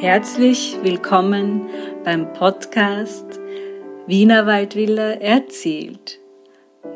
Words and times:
Herzlich 0.00 0.78
willkommen 0.84 1.68
beim 2.04 2.32
Podcast 2.32 3.40
Wienerwaldvilla 4.06 5.14
erzählt. 5.14 6.20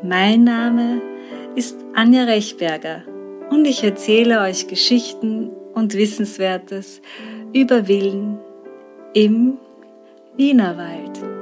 Mein 0.01 0.45
Name 0.45 1.01
ist 1.53 1.75
Anja 1.93 2.23
Rechberger 2.23 3.03
und 3.49 3.65
ich 3.65 3.83
erzähle 3.83 4.39
euch 4.39 4.67
Geschichten 4.67 5.49
und 5.73 5.95
Wissenswertes 5.95 7.01
über 7.51 7.87
Villen 7.87 8.39
im 9.13 9.57
Wienerwald. 10.37 11.32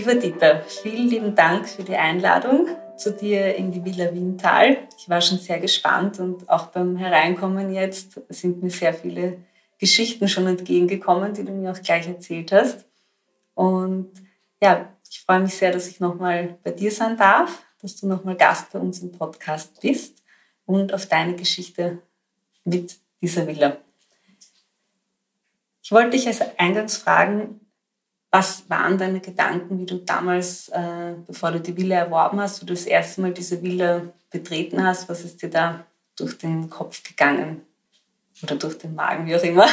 Lieber 0.00 0.14
Dieter, 0.14 0.62
vielen 0.62 1.10
lieben 1.10 1.34
Dank 1.34 1.68
für 1.68 1.82
die 1.82 1.94
Einladung 1.94 2.68
zu 2.96 3.12
dir 3.12 3.54
in 3.54 3.70
die 3.70 3.84
Villa 3.84 4.14
Wiental. 4.14 4.78
Ich 4.96 5.10
war 5.10 5.20
schon 5.20 5.36
sehr 5.36 5.60
gespannt 5.60 6.18
und 6.18 6.48
auch 6.48 6.68
beim 6.68 6.96
Hereinkommen 6.96 7.70
jetzt 7.70 8.18
sind 8.30 8.62
mir 8.62 8.70
sehr 8.70 8.94
viele 8.94 9.44
Geschichten 9.76 10.26
schon 10.26 10.46
entgegengekommen, 10.46 11.34
die 11.34 11.44
du 11.44 11.52
mir 11.52 11.72
auch 11.72 11.82
gleich 11.82 12.08
erzählt 12.08 12.50
hast. 12.50 12.86
Und 13.52 14.10
ja, 14.62 14.88
ich 15.10 15.20
freue 15.20 15.40
mich 15.40 15.54
sehr, 15.54 15.70
dass 15.70 15.86
ich 15.86 16.00
nochmal 16.00 16.56
bei 16.64 16.70
dir 16.70 16.90
sein 16.90 17.18
darf, 17.18 17.62
dass 17.82 17.96
du 17.96 18.06
nochmal 18.06 18.36
Gast 18.36 18.72
bei 18.72 18.78
uns 18.78 19.00
im 19.00 19.12
Podcast 19.12 19.82
bist 19.82 20.22
und 20.64 20.94
auf 20.94 21.04
deine 21.04 21.34
Geschichte 21.34 21.98
mit 22.64 22.96
dieser 23.20 23.46
Villa. 23.46 23.76
Ich 25.82 25.92
wollte 25.92 26.16
dich 26.16 26.26
als 26.26 26.40
Eingangs 26.58 26.96
fragen, 26.96 27.60
was 28.30 28.68
waren 28.68 28.96
deine 28.96 29.20
Gedanken, 29.20 29.80
wie 29.80 29.86
du 29.86 29.96
damals, 29.96 30.68
äh, 30.68 31.14
bevor 31.26 31.50
du 31.52 31.60
die 31.60 31.76
Villa 31.76 31.96
erworben 31.96 32.40
hast, 32.40 32.62
wie 32.62 32.66
du 32.66 32.74
das 32.74 32.86
erste 32.86 33.20
Mal 33.20 33.32
diese 33.32 33.60
Villa 33.62 34.02
betreten 34.30 34.84
hast? 34.84 35.08
Was 35.08 35.24
ist 35.24 35.42
dir 35.42 35.50
da 35.50 35.84
durch 36.16 36.38
den 36.38 36.70
Kopf 36.70 37.02
gegangen? 37.02 37.62
Oder 38.42 38.56
durch 38.56 38.78
den 38.78 38.94
Magen, 38.94 39.26
wie 39.26 39.36
auch 39.36 39.42
immer? 39.42 39.66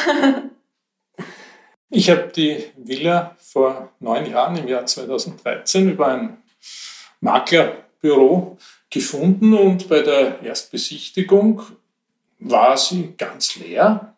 Ich 1.90 2.10
habe 2.10 2.28
die 2.36 2.66
Villa 2.76 3.38
vor 3.40 3.94
neun 4.02 4.30
Jahren, 4.30 4.58
im 4.58 4.68
Jahr 4.68 4.86
2013, 4.86 5.92
über 5.92 6.08
ein 6.08 6.38
Maklerbüro 7.22 8.58
gefunden 8.90 9.54
und 9.54 9.88
bei 9.88 10.02
der 10.02 10.42
Erstbesichtigung 10.42 11.62
war 12.40 12.76
sie 12.76 13.14
ganz 13.18 13.56
leer. 13.56 14.16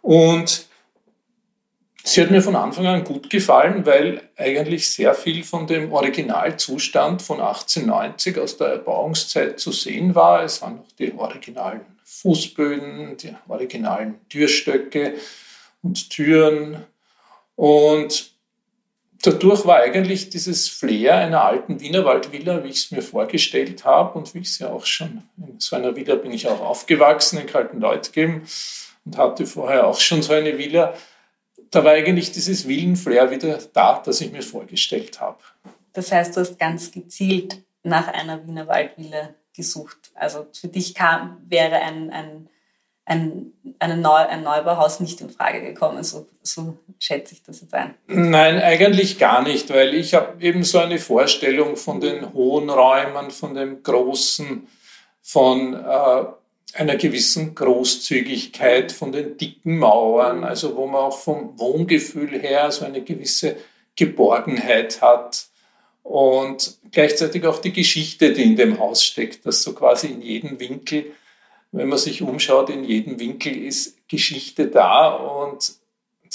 Und 0.00 0.66
Sie 2.04 2.20
hat 2.20 2.32
mir 2.32 2.42
von 2.42 2.56
Anfang 2.56 2.86
an 2.86 3.04
gut 3.04 3.30
gefallen, 3.30 3.86
weil 3.86 4.28
eigentlich 4.36 4.90
sehr 4.90 5.14
viel 5.14 5.44
von 5.44 5.68
dem 5.68 5.92
Originalzustand 5.92 7.22
von 7.22 7.40
1890 7.40 8.38
aus 8.38 8.56
der 8.56 8.68
Erbauungszeit 8.68 9.60
zu 9.60 9.70
sehen 9.70 10.14
war. 10.14 10.42
Es 10.42 10.62
waren 10.62 10.78
noch 10.78 10.92
die 10.98 11.14
originalen 11.14 11.82
Fußböden, 12.02 13.16
die 13.18 13.34
originalen 13.46 14.16
Türstöcke 14.28 15.14
und 15.82 16.10
Türen. 16.10 16.84
Und 17.54 18.32
dadurch 19.22 19.64
war 19.64 19.76
eigentlich 19.76 20.28
dieses 20.28 20.68
Flair 20.68 21.16
einer 21.16 21.44
alten 21.44 21.80
Wienerwaldvilla, 21.80 22.64
wie 22.64 22.68
ich 22.70 22.84
es 22.84 22.90
mir 22.90 23.02
vorgestellt 23.02 23.84
habe 23.84 24.18
und 24.18 24.34
wie 24.34 24.40
ich 24.40 24.48
es 24.48 24.58
ja 24.58 24.70
auch 24.70 24.86
schon 24.86 25.22
in 25.38 25.60
so 25.60 25.76
einer 25.76 25.94
Villa 25.94 26.16
bin 26.16 26.32
ich 26.32 26.48
auch 26.48 26.60
aufgewachsen 26.60 27.38
in 27.38 27.46
Kaltenleutgeben 27.46 28.42
und 29.04 29.16
hatte 29.16 29.46
vorher 29.46 29.86
auch 29.86 30.00
schon 30.00 30.22
so 30.22 30.32
eine 30.32 30.58
Villa 30.58 30.94
da 31.72 31.82
war 31.84 31.92
eigentlich 31.92 32.30
dieses 32.30 32.68
Villenflair 32.68 33.30
wieder 33.30 33.58
da, 33.72 34.00
das 34.04 34.20
ich 34.20 34.30
mir 34.30 34.42
vorgestellt 34.42 35.20
habe. 35.20 35.38
Das 35.94 36.12
heißt, 36.12 36.36
du 36.36 36.40
hast 36.40 36.58
ganz 36.58 36.92
gezielt 36.92 37.62
nach 37.82 38.08
einer 38.08 38.46
Wiener 38.46 38.68
Waldvilla 38.68 39.30
gesucht. 39.56 40.12
Also 40.14 40.46
für 40.52 40.68
dich 40.68 40.94
kam, 40.94 41.38
wäre 41.46 41.76
ein, 41.76 42.10
ein, 42.10 42.48
ein, 43.06 43.52
eine 43.78 43.96
Neu, 43.96 44.16
ein 44.16 44.42
Neubauhaus 44.42 45.00
nicht 45.00 45.20
in 45.22 45.30
Frage 45.30 45.62
gekommen. 45.62 46.04
So, 46.04 46.28
so 46.42 46.78
schätze 46.98 47.34
ich 47.34 47.42
das 47.42 47.62
jetzt 47.62 47.74
ein. 47.74 47.94
Nein, 48.06 48.60
eigentlich 48.60 49.18
gar 49.18 49.42
nicht, 49.42 49.70
weil 49.70 49.94
ich 49.94 50.14
habe 50.14 50.42
eben 50.44 50.64
so 50.64 50.78
eine 50.78 50.98
Vorstellung 50.98 51.76
von 51.76 52.00
den 52.00 52.32
hohen 52.34 52.68
Räumen, 52.70 53.30
von 53.30 53.54
dem 53.54 53.82
Großen, 53.82 54.66
von 55.22 55.74
äh, 55.74 56.24
einer 56.74 56.96
gewissen 56.96 57.54
Großzügigkeit 57.54 58.92
von 58.92 59.12
den 59.12 59.36
dicken 59.36 59.78
Mauern, 59.78 60.44
also 60.44 60.76
wo 60.76 60.86
man 60.86 61.02
auch 61.02 61.18
vom 61.18 61.58
Wohngefühl 61.58 62.40
her 62.40 62.70
so 62.70 62.84
eine 62.84 63.02
gewisse 63.02 63.56
Geborgenheit 63.94 65.02
hat 65.02 65.46
und 66.02 66.78
gleichzeitig 66.90 67.46
auch 67.46 67.58
die 67.58 67.72
Geschichte, 67.72 68.32
die 68.32 68.42
in 68.42 68.56
dem 68.56 68.78
Haus 68.78 69.04
steckt, 69.04 69.44
dass 69.46 69.62
so 69.62 69.74
quasi 69.74 70.08
in 70.08 70.22
jedem 70.22 70.58
Winkel, 70.58 71.12
wenn 71.72 71.88
man 71.88 71.98
sich 71.98 72.22
umschaut, 72.22 72.70
in 72.70 72.84
jedem 72.84 73.20
Winkel 73.20 73.56
ist 73.56 73.96
Geschichte 74.08 74.68
da 74.68 75.10
und 75.10 75.74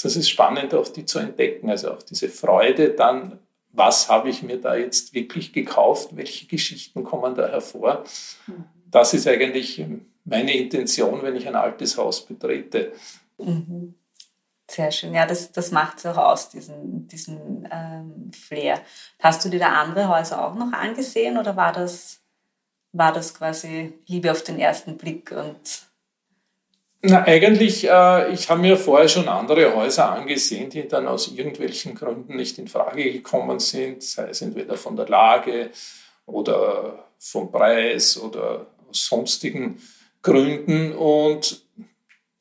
das 0.00 0.16
ist 0.16 0.30
spannend 0.30 0.74
auch 0.74 0.88
die 0.88 1.04
zu 1.04 1.18
entdecken, 1.18 1.70
also 1.70 1.92
auch 1.92 2.02
diese 2.02 2.28
Freude 2.28 2.90
dann, 2.90 3.38
was 3.72 4.08
habe 4.08 4.30
ich 4.30 4.42
mir 4.42 4.58
da 4.58 4.76
jetzt 4.76 5.14
wirklich 5.14 5.52
gekauft, 5.52 6.10
welche 6.16 6.46
Geschichten 6.46 7.04
kommen 7.04 7.34
da 7.34 7.48
hervor. 7.48 8.04
Mhm. 8.46 8.64
Das 8.90 9.12
ist 9.12 9.26
eigentlich 9.26 9.84
meine 10.28 10.56
Intention, 10.56 11.22
wenn 11.22 11.36
ich 11.36 11.46
ein 11.46 11.56
altes 11.56 11.96
Haus 11.96 12.24
betrete. 12.24 12.92
Mhm. 13.38 13.94
Sehr 14.70 14.90
schön. 14.92 15.14
Ja, 15.14 15.26
das, 15.26 15.50
das 15.50 15.70
macht 15.70 15.98
es 15.98 16.06
auch 16.06 16.18
aus, 16.18 16.50
diesen, 16.50 17.08
diesen 17.08 17.66
ähm, 17.72 18.30
Flair. 18.32 18.82
Hast 19.18 19.44
du 19.44 19.48
dir 19.48 19.60
da 19.60 19.72
andere 19.72 20.08
Häuser 20.08 20.44
auch 20.44 20.54
noch 20.54 20.72
angesehen 20.72 21.38
oder 21.38 21.56
war 21.56 21.72
das, 21.72 22.20
war 22.92 23.12
das 23.12 23.34
quasi 23.34 23.94
Liebe 24.06 24.30
auf 24.30 24.42
den 24.42 24.58
ersten 24.58 24.98
Blick 24.98 25.32
und 25.32 25.88
na, 27.00 27.22
eigentlich, 27.22 27.88
äh, 27.88 28.32
ich 28.32 28.50
habe 28.50 28.60
mir 28.60 28.76
vorher 28.76 29.08
schon 29.08 29.28
andere 29.28 29.72
Häuser 29.76 30.10
angesehen, 30.10 30.68
die 30.68 30.88
dann 30.88 31.06
aus 31.06 31.28
irgendwelchen 31.28 31.94
Gründen 31.94 32.34
nicht 32.34 32.58
in 32.58 32.66
Frage 32.66 33.12
gekommen 33.12 33.60
sind, 33.60 34.02
sei 34.02 34.30
es 34.30 34.42
entweder 34.42 34.76
von 34.76 34.96
der 34.96 35.06
Lage 35.06 35.70
oder 36.26 37.04
vom 37.20 37.52
Preis 37.52 38.18
oder 38.18 38.66
aus 38.90 39.06
sonstigen 39.06 39.80
gründen. 40.28 40.92
Und 40.92 41.62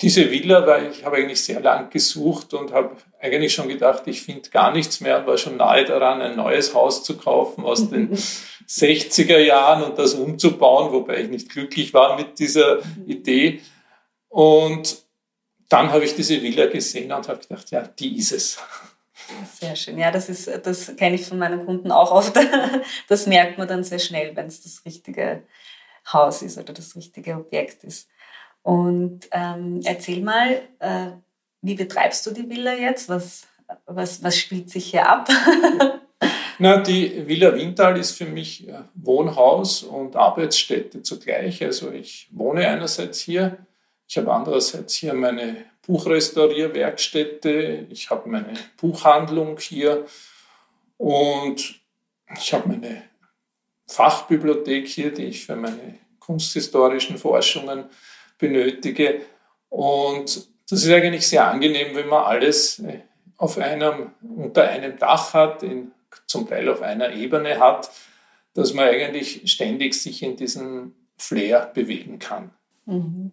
diese 0.02 0.30
Villa, 0.30 0.66
weil 0.68 0.92
ich 0.92 1.06
habe 1.06 1.18
eigentlich 1.18 1.42
sehr 1.42 1.60
lang 1.60 1.90
gesucht 1.90 2.54
und 2.54 2.72
habe 2.72 2.96
eigentlich 3.20 3.54
schon 3.54 3.68
gedacht, 3.68 4.04
ich 4.06 4.22
finde 4.22 4.50
gar 4.50 4.72
nichts 4.72 5.02
mehr 5.02 5.20
und 5.20 5.28
war 5.28 5.38
schon 5.38 5.58
nahe 5.58 5.86
daran, 5.86 6.22
ein 6.22 6.36
neues 6.36 6.74
Haus 6.74 7.04
zu 7.04 7.18
kaufen 7.18 7.64
aus 7.64 7.90
den 7.90 8.16
60er 8.68 9.40
Jahren 9.40 9.84
und 9.84 9.98
das 9.98 10.14
umzubauen, 10.14 10.92
wobei 10.92 11.22
ich 11.22 11.30
nicht 11.30 11.50
glücklich 11.50 11.94
war 11.94 12.18
mit 12.18 12.38
dieser 12.38 12.80
Idee. 13.08 13.62
Und 14.30 14.98
dann 15.70 15.92
habe 15.92 16.06
ich 16.06 16.16
diese 16.16 16.42
Villa 16.42 16.68
gesehen 16.68 17.12
und 17.12 17.28
habe 17.28 17.40
gedacht, 17.40 17.72
ja, 17.72 17.82
die 17.82 18.18
ist 18.18 18.32
es. 18.34 18.60
Sehr 19.60 19.76
schön. 19.76 19.98
Ja, 19.98 20.12
das 20.12 20.30
ist, 20.30 20.48
das 20.64 20.96
kenne 20.96 21.16
ich 21.16 21.26
von 21.26 21.38
meinen 21.38 21.66
Kunden 21.66 21.92
auch 21.92 22.12
oft. 22.12 22.38
Das 23.10 23.26
merkt 23.26 23.58
man 23.58 23.68
dann 23.68 23.84
sehr 23.84 24.00
schnell, 24.00 24.36
wenn 24.36 24.48
es 24.48 24.64
das 24.64 24.84
richtige 24.86 25.44
Haus 26.12 26.42
ist 26.42 26.58
oder 26.58 26.74
das 26.74 26.96
richtige 26.96 27.36
Objekt 27.36 27.84
ist. 27.84 28.10
Und 28.64 29.28
ähm, 29.32 29.82
erzähl 29.84 30.22
mal, 30.22 30.62
äh, 30.80 31.12
wie 31.62 31.76
betreibst 31.76 32.26
du 32.26 32.32
die 32.32 32.50
Villa 32.50 32.74
jetzt? 32.74 33.10
Was, 33.10 33.48
was, 33.86 34.24
was 34.24 34.38
spielt 34.38 34.70
sich 34.70 34.92
hier 34.92 35.08
ab? 35.08 35.30
Na, 36.60 36.78
die 36.78 37.28
Villa 37.28 37.54
Wintal 37.54 38.00
ist 38.00 38.18
für 38.18 38.26
mich 38.26 38.68
äh, 38.68 38.80
Wohnhaus 38.96 39.84
und 39.84 40.16
Arbeitsstätte 40.16 41.04
zugleich. 41.04 41.64
Also 41.64 41.92
ich 41.92 42.30
wohne 42.32 42.68
einerseits 42.68 43.20
hier, 43.20 43.60
ich 44.08 44.18
habe 44.18 44.34
andererseits 44.34 44.96
hier 44.96 45.14
meine 45.14 45.66
Buchrestaurierwerkstätte, 45.86 47.86
ich 47.90 48.10
habe 48.10 48.28
meine 48.30 48.54
Buchhandlung 48.78 49.60
hier 49.60 50.06
und 50.98 51.80
ich 52.38 52.54
habe 52.54 52.70
meine 52.70 53.04
Fachbibliothek 53.88 54.88
hier, 54.88 55.14
die 55.14 55.26
ich 55.26 55.46
für 55.46 55.56
meine 55.56 55.96
kunsthistorischen 56.20 57.18
Forschungen 57.18 57.86
benötige. 58.38 59.22
Und 59.70 60.48
das 60.70 60.84
ist 60.84 60.92
eigentlich 60.92 61.28
sehr 61.28 61.48
angenehm, 61.48 61.96
wenn 61.96 62.08
man 62.08 62.24
alles 62.26 62.80
äh, 62.80 63.02
auf 63.38 63.58
einem, 63.58 64.12
unter 64.22 64.68
einem 64.68 64.98
Dach 64.98 65.34
hat, 65.34 65.64
in, 65.64 65.92
zum 66.26 66.48
Teil 66.48 66.68
auf 66.70 66.82
einer 66.82 67.14
Ebene 67.14 67.60
hat, 67.60 67.90
dass 68.54 68.74
man 68.74 68.88
eigentlich 68.88 69.50
ständig 69.52 69.94
sich 69.94 70.24
in 70.24 70.36
diesem 70.36 70.94
Flair 71.18 71.72
bewegen 71.74 72.20
kann. 72.20 72.52
Mhm. 72.86 73.32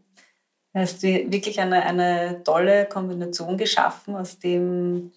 Du 0.72 0.80
hast 0.80 1.02
wirklich 1.02 1.60
eine, 1.60 1.84
eine 1.84 2.42
tolle 2.44 2.86
Kombination 2.86 3.56
geschaffen 3.56 4.16
aus 4.16 4.38
dem 4.38 5.12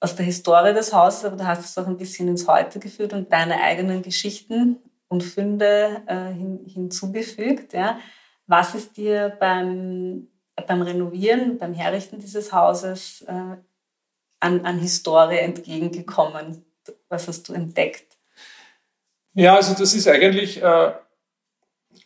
aus 0.00 0.16
der 0.16 0.24
Historie 0.24 0.72
des 0.72 0.92
Hauses, 0.92 1.24
aber 1.26 1.36
du 1.36 1.46
hast 1.46 1.64
es 1.64 1.78
auch 1.78 1.86
ein 1.86 1.98
bisschen 1.98 2.26
ins 2.28 2.48
Heute 2.48 2.80
geführt 2.80 3.12
und 3.12 3.30
deine 3.30 3.60
eigenen 3.60 4.02
Geschichten 4.02 4.78
und 5.08 5.22
Funde 5.22 6.02
äh, 6.06 6.32
hin, 6.32 6.64
hinzugefügt. 6.66 7.74
Ja. 7.74 8.00
Was 8.46 8.74
ist 8.74 8.96
dir 8.96 9.36
beim, 9.38 10.28
beim 10.66 10.82
Renovieren, 10.82 11.58
beim 11.58 11.74
Herrichten 11.74 12.18
dieses 12.18 12.52
Hauses 12.52 13.22
äh, 13.22 13.56
an, 14.40 14.64
an 14.64 14.78
Historie 14.78 15.38
entgegengekommen? 15.38 16.64
Was 17.08 17.28
hast 17.28 17.48
du 17.48 17.52
entdeckt? 17.52 18.16
Ja, 19.34 19.56
also 19.56 19.74
das 19.74 19.94
ist 19.94 20.08
eigentlich 20.08 20.62
äh, 20.62 20.92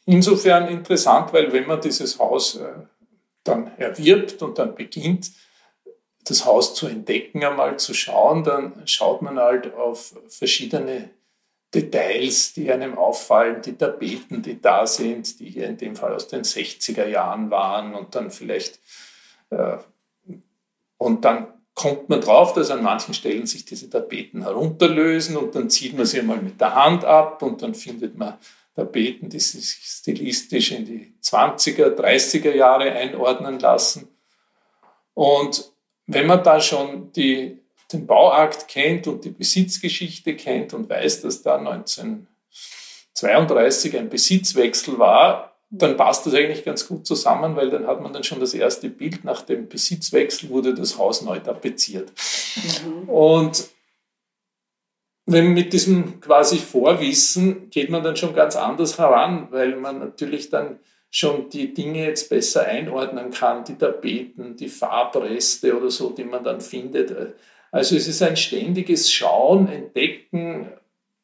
insofern 0.04 0.68
interessant, 0.68 1.32
weil 1.32 1.52
wenn 1.52 1.66
man 1.66 1.80
dieses 1.80 2.18
Haus 2.18 2.56
äh, 2.56 2.72
dann 3.44 3.70
erwirbt 3.78 4.42
und 4.42 4.58
dann 4.58 4.74
beginnt, 4.74 5.30
das 6.24 6.44
Haus 6.46 6.74
zu 6.74 6.86
entdecken, 6.86 7.44
einmal 7.44 7.78
zu 7.78 7.94
schauen, 7.94 8.44
dann 8.44 8.86
schaut 8.86 9.22
man 9.22 9.38
halt 9.38 9.74
auf 9.74 10.14
verschiedene 10.28 11.10
Details, 11.74 12.54
die 12.54 12.70
einem 12.70 12.96
auffallen, 12.96 13.60
die 13.60 13.76
Tapeten, 13.76 14.42
die 14.42 14.60
da 14.60 14.86
sind, 14.86 15.40
die 15.40 15.50
hier 15.50 15.66
in 15.66 15.76
dem 15.76 15.96
Fall 15.96 16.14
aus 16.14 16.28
den 16.28 16.42
60er 16.42 17.06
Jahren 17.06 17.50
waren 17.50 17.94
und 17.94 18.14
dann 18.14 18.30
vielleicht, 18.30 18.78
äh, 19.50 19.78
und 20.96 21.24
dann 21.24 21.48
kommt 21.74 22.08
man 22.08 22.20
drauf, 22.20 22.54
dass 22.54 22.70
an 22.70 22.82
manchen 22.82 23.14
Stellen 23.14 23.46
sich 23.46 23.64
diese 23.64 23.90
Tapeten 23.90 24.42
herunterlösen 24.42 25.36
und 25.36 25.54
dann 25.54 25.68
zieht 25.68 25.96
man 25.96 26.06
sie 26.06 26.20
einmal 26.20 26.40
mit 26.40 26.60
der 26.60 26.74
Hand 26.74 27.04
ab 27.04 27.42
und 27.42 27.60
dann 27.62 27.74
findet 27.74 28.16
man 28.16 28.38
Tapeten, 28.76 29.28
die 29.28 29.40
sich 29.40 29.80
stilistisch 29.82 30.72
in 30.72 30.84
die 30.84 31.14
20er, 31.22 31.96
30er 31.96 32.54
Jahre 32.54 32.92
einordnen 32.92 33.58
lassen. 33.58 34.08
Und 35.14 35.73
wenn 36.06 36.26
man 36.26 36.42
da 36.42 36.60
schon 36.60 37.12
die, 37.12 37.58
den 37.92 38.06
Bauakt 38.06 38.68
kennt 38.68 39.06
und 39.06 39.24
die 39.24 39.30
Besitzgeschichte 39.30 40.36
kennt 40.36 40.74
und 40.74 40.88
weiß, 40.88 41.22
dass 41.22 41.42
da 41.42 41.56
1932 41.56 43.96
ein 43.96 44.08
Besitzwechsel 44.08 44.98
war, 44.98 45.52
dann 45.70 45.96
passt 45.96 46.26
das 46.26 46.34
eigentlich 46.34 46.64
ganz 46.64 46.86
gut 46.86 47.06
zusammen, 47.06 47.56
weil 47.56 47.70
dann 47.70 47.86
hat 47.86 48.00
man 48.00 48.12
dann 48.12 48.22
schon 48.22 48.38
das 48.38 48.54
erste 48.54 48.88
Bild. 48.88 49.24
Nach 49.24 49.42
dem 49.42 49.68
Besitzwechsel 49.68 50.50
wurde 50.50 50.72
das 50.74 50.98
Haus 50.98 51.22
neu 51.22 51.40
tapeziert. 51.40 52.12
Mhm. 52.56 53.08
Und 53.08 53.68
wenn 55.26 55.54
mit 55.54 55.72
diesem 55.72 56.20
quasi 56.20 56.58
Vorwissen 56.58 57.70
geht 57.70 57.90
man 57.90 58.04
dann 58.04 58.16
schon 58.16 58.34
ganz 58.34 58.56
anders 58.56 58.98
heran, 58.98 59.48
weil 59.50 59.76
man 59.76 59.98
natürlich 59.98 60.50
dann 60.50 60.78
schon 61.14 61.48
die 61.48 61.72
Dinge 61.72 62.06
jetzt 62.06 62.28
besser 62.28 62.66
einordnen 62.66 63.30
kann, 63.30 63.62
die 63.62 63.78
Tapeten, 63.78 64.56
die 64.56 64.66
Farbreste 64.68 65.76
oder 65.76 65.88
so, 65.88 66.10
die 66.10 66.24
man 66.24 66.42
dann 66.42 66.60
findet. 66.60 67.14
Also 67.70 67.94
es 67.94 68.08
ist 68.08 68.20
ein 68.20 68.36
ständiges 68.36 69.12
Schauen, 69.12 69.68
Entdecken, 69.68 70.72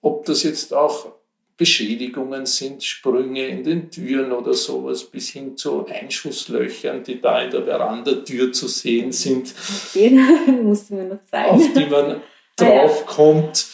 ob 0.01 0.25
das 0.27 0.45
jetzt 0.45 0.73
auch 0.73 1.15
Beschädigungen 1.57 2.47
sind, 2.47 2.85
Sprünge 2.85 3.49
in 3.49 3.65
den 3.65 3.91
Türen 3.91 4.31
oder 4.31 4.55
sowas, 4.55 5.03
bis 5.03 5.31
hin 5.31 5.57
zu 5.57 5.85
Einschusslöchern, 5.85 7.03
die 7.03 7.21
da 7.21 7.43
in 7.43 7.51
der 7.51 7.65
Verandatür 7.65 8.53
zu 8.53 8.69
sehen 8.69 9.11
sind. 9.11 9.53
Den 9.93 10.25
musst 10.63 10.91
du 10.91 10.95
mir 10.95 11.05
noch 11.05 11.25
zeigen. 11.25 11.51
Auf 11.51 11.73
die 11.73 11.87
man 11.87 12.21
draufkommt. 12.57 13.67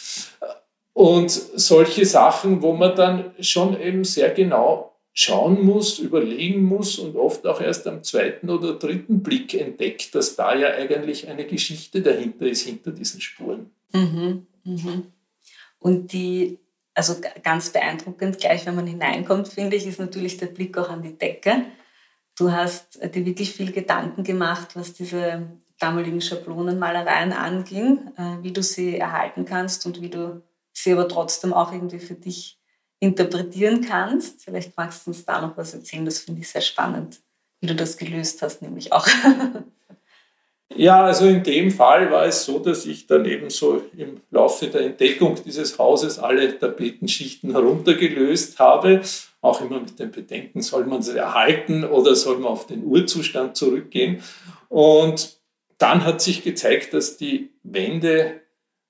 Und 0.93 1.29
solche 1.29 2.07
Sachen, 2.07 2.63
wo 2.63 2.73
man 2.73 2.95
dann 2.95 3.35
schon 3.39 3.79
eben 3.79 4.03
sehr 4.03 4.31
genau 4.31 4.96
schauen 5.19 5.65
muss, 5.65 5.97
überlegen 5.97 6.63
muss 6.63 6.99
und 6.99 7.15
oft 7.15 7.47
auch 7.47 7.59
erst 7.59 7.87
am 7.87 8.03
zweiten 8.03 8.51
oder 8.51 8.73
dritten 8.73 9.23
Blick 9.23 9.55
entdeckt, 9.55 10.13
dass 10.13 10.35
da 10.35 10.53
ja 10.53 10.67
eigentlich 10.67 11.27
eine 11.27 11.47
Geschichte 11.47 12.03
dahinter 12.03 12.45
ist, 12.45 12.67
hinter 12.67 12.91
diesen 12.91 13.19
Spuren. 13.19 13.71
Mhm, 13.93 14.45
mhm. 14.63 15.07
Und 15.79 16.13
die, 16.13 16.59
also 16.93 17.15
ganz 17.41 17.71
beeindruckend, 17.71 18.37
gleich 18.37 18.67
wenn 18.67 18.75
man 18.75 18.85
hineinkommt, 18.85 19.47
finde 19.47 19.75
ich, 19.75 19.87
ist 19.87 19.99
natürlich 19.99 20.37
der 20.37 20.47
Blick 20.47 20.77
auch 20.77 20.89
an 20.89 21.01
die 21.01 21.17
Decke. 21.17 21.63
Du 22.37 22.51
hast 22.51 23.03
dir 23.03 23.25
wirklich 23.25 23.53
viel 23.53 23.71
Gedanken 23.71 24.23
gemacht, 24.23 24.75
was 24.75 24.93
diese 24.93 25.47
damaligen 25.79 26.21
Schablonenmalereien 26.21 27.33
anging, 27.33 28.11
äh, 28.17 28.43
wie 28.43 28.53
du 28.53 28.61
sie 28.61 28.99
erhalten 28.99 29.45
kannst 29.45 29.87
und 29.87 29.99
wie 29.99 30.11
du 30.11 30.43
sie 30.73 30.93
aber 30.93 31.07
trotzdem 31.07 31.53
auch 31.53 31.73
irgendwie 31.73 31.99
für 31.99 32.13
dich 32.13 32.59
interpretieren 32.99 33.81
kannst. 33.81 34.43
Vielleicht 34.43 34.75
magst 34.75 35.05
du 35.05 35.11
uns 35.11 35.25
da 35.25 35.41
noch 35.41 35.57
was 35.57 35.73
erzählen, 35.73 36.05
das 36.05 36.19
finde 36.19 36.41
ich 36.41 36.49
sehr 36.49 36.61
spannend, 36.61 37.19
wie 37.61 37.67
du 37.67 37.75
das 37.75 37.97
gelöst 37.97 38.41
hast, 38.41 38.61
nämlich 38.61 38.91
auch. 38.91 39.07
Ja, 40.75 41.05
also 41.05 41.25
in 41.27 41.43
dem 41.43 41.71
Fall 41.71 42.11
war 42.11 42.25
es 42.25 42.45
so, 42.45 42.59
dass 42.59 42.85
ich 42.85 43.07
dann 43.07 43.25
eben 43.25 43.49
so 43.49 43.81
im 43.97 44.21
Laufe 44.29 44.67
der 44.67 44.81
Entdeckung 44.81 45.35
dieses 45.43 45.79
Hauses 45.79 46.19
alle 46.19 46.59
Tapetenschichten 46.59 47.51
heruntergelöst 47.51 48.59
habe. 48.59 49.01
Auch 49.41 49.61
immer 49.61 49.79
mit 49.79 49.97
dem 49.97 50.11
Bedenken, 50.11 50.61
soll 50.61 50.85
man 50.85 51.01
sie 51.01 51.17
erhalten 51.17 51.83
oder 51.83 52.15
soll 52.15 52.37
man 52.37 52.51
auf 52.51 52.67
den 52.67 52.83
Urzustand 52.83 53.55
zurückgehen. 53.55 54.21
Und 54.67 55.39
dann 55.77 56.03
hat 56.03 56.21
sich 56.21 56.43
gezeigt, 56.43 56.93
dass 56.93 57.17
die 57.17 57.51
Wände 57.63 58.41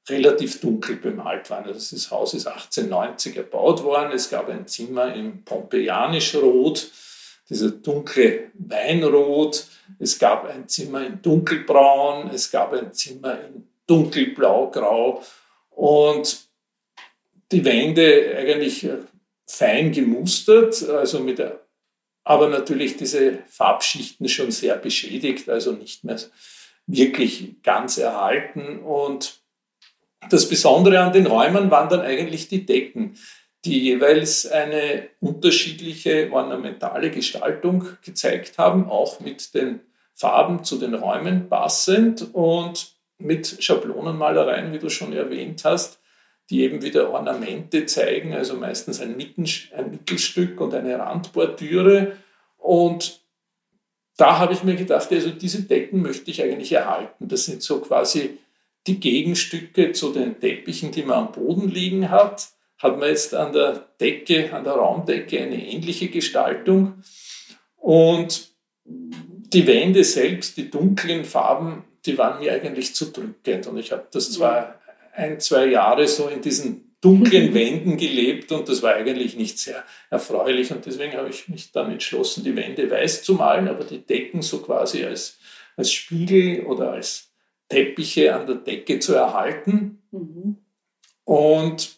relativ 0.09 0.61
dunkel 0.61 0.97
bemalt 0.97 1.49
waren. 1.49 1.65
Also 1.65 1.95
das 1.95 2.11
Haus 2.11 2.33
ist 2.33 2.47
1890 2.47 3.37
erbaut 3.37 3.83
worden. 3.83 4.11
Es 4.13 4.29
gab 4.29 4.49
ein 4.49 4.67
Zimmer 4.67 5.13
im 5.13 5.43
Pompeianisch-Rot, 5.43 6.89
dieser 7.49 7.71
dunkle 7.71 8.51
Weinrot. 8.53 9.65
Es 9.99 10.17
gab 10.17 10.45
ein 10.45 10.67
Zimmer 10.67 11.05
in 11.05 11.21
dunkelbraun. 11.21 12.29
Es 12.29 12.51
gab 12.51 12.73
ein 12.73 12.93
Zimmer 12.93 13.39
in 13.41 13.67
dunkelblau-grau. 13.87 15.23
Und 15.71 16.47
die 17.51 17.63
Wände 17.63 18.35
eigentlich 18.37 18.83
äh, 18.83 18.97
fein 19.45 19.91
gemustert, 19.91 20.87
also 20.89 21.19
mit 21.19 21.39
der, 21.39 21.61
aber 22.23 22.49
natürlich 22.49 22.97
diese 22.97 23.39
Farbschichten 23.47 24.27
schon 24.27 24.51
sehr 24.51 24.75
beschädigt, 24.75 25.47
also 25.47 25.71
nicht 25.71 26.03
mehr 26.03 26.19
wirklich 26.85 27.61
ganz 27.63 27.97
erhalten. 27.97 28.79
Und 28.79 29.39
das 30.29 30.49
Besondere 30.49 30.99
an 30.99 31.13
den 31.13 31.27
Räumen 31.27 31.71
waren 31.71 31.89
dann 31.89 32.01
eigentlich 32.01 32.47
die 32.47 32.65
Decken, 32.65 33.15
die 33.65 33.79
jeweils 33.79 34.49
eine 34.49 35.09
unterschiedliche 35.19 36.29
ornamentale 36.31 37.11
Gestaltung 37.11 37.85
gezeigt 38.03 38.57
haben, 38.57 38.89
auch 38.89 39.19
mit 39.19 39.53
den 39.53 39.81
Farben 40.13 40.63
zu 40.63 40.77
den 40.77 40.93
Räumen 40.93 41.49
passend 41.49 42.33
und 42.33 42.95
mit 43.19 43.57
Schablonenmalereien, 43.59 44.73
wie 44.73 44.79
du 44.79 44.89
schon 44.89 45.13
erwähnt 45.13 45.63
hast, 45.65 45.99
die 46.49 46.61
eben 46.61 46.81
wieder 46.81 47.11
Ornamente 47.11 47.85
zeigen, 47.85 48.33
also 48.33 48.55
meistens 48.55 49.01
ein, 49.01 49.15
ein 49.17 49.91
Mittelstück 49.91 50.61
und 50.61 50.73
eine 50.73 50.97
Randbordüre. 50.97 52.13
Und 52.57 53.21
da 54.17 54.39
habe 54.39 54.53
ich 54.53 54.63
mir 54.63 54.75
gedacht, 54.75 55.11
also 55.11 55.29
diese 55.29 55.63
Decken 55.63 56.01
möchte 56.01 56.31
ich 56.31 56.41
eigentlich 56.41 56.71
erhalten. 56.71 57.27
Das 57.27 57.45
sind 57.45 57.61
so 57.61 57.79
quasi 57.79 58.37
die 58.87 58.99
Gegenstücke 58.99 59.91
zu 59.91 60.11
den 60.11 60.39
Teppichen, 60.39 60.91
die 60.91 61.03
man 61.03 61.27
am 61.27 61.31
Boden 61.31 61.69
liegen 61.69 62.09
hat, 62.09 62.49
hat 62.77 62.99
man 62.99 63.09
jetzt 63.09 63.33
an 63.33 63.53
der 63.53 63.87
Decke, 63.99 64.53
an 64.53 64.63
der 64.63 64.73
Raumdecke 64.73 65.41
eine 65.41 65.67
ähnliche 65.67 66.09
Gestaltung. 66.09 67.01
Und 67.75 68.49
die 68.85 69.65
Wände 69.65 70.03
selbst, 70.03 70.57
die 70.57 70.69
dunklen 70.69 71.25
Farben, 71.25 71.85
die 72.05 72.17
waren 72.17 72.39
mir 72.39 72.53
eigentlich 72.53 72.95
zu 72.95 73.11
drückend. 73.11 73.67
Und 73.67 73.77
ich 73.77 73.91
habe 73.91 74.07
das 74.11 74.31
zwar 74.31 74.79
ein, 75.13 75.39
zwei 75.39 75.65
Jahre 75.65 76.07
so 76.07 76.27
in 76.27 76.41
diesen 76.41 76.95
dunklen 77.01 77.53
Wänden 77.53 77.97
gelebt 77.97 78.51
und 78.51 78.69
das 78.69 78.81
war 78.81 78.93
eigentlich 78.93 79.35
nicht 79.35 79.59
sehr 79.59 79.83
erfreulich. 80.09 80.71
Und 80.71 80.85
deswegen 80.85 81.13
habe 81.13 81.29
ich 81.29 81.47
mich 81.47 81.71
dann 81.71 81.91
entschlossen, 81.91 82.43
die 82.43 82.55
Wände 82.55 82.89
weiß 82.89 83.23
zu 83.23 83.33
malen, 83.33 83.67
aber 83.67 83.83
die 83.83 84.05
Decken 84.05 84.41
so 84.41 84.59
quasi 84.59 85.03
als, 85.03 85.39
als 85.75 85.91
Spiegel 85.91 86.65
oder 86.65 86.91
als 86.91 87.26
Teppiche 87.69 88.33
an 88.35 88.47
der 88.47 88.55
Decke 88.55 88.99
zu 88.99 89.13
erhalten 89.13 90.01
mhm. 90.11 90.57
und 91.23 91.97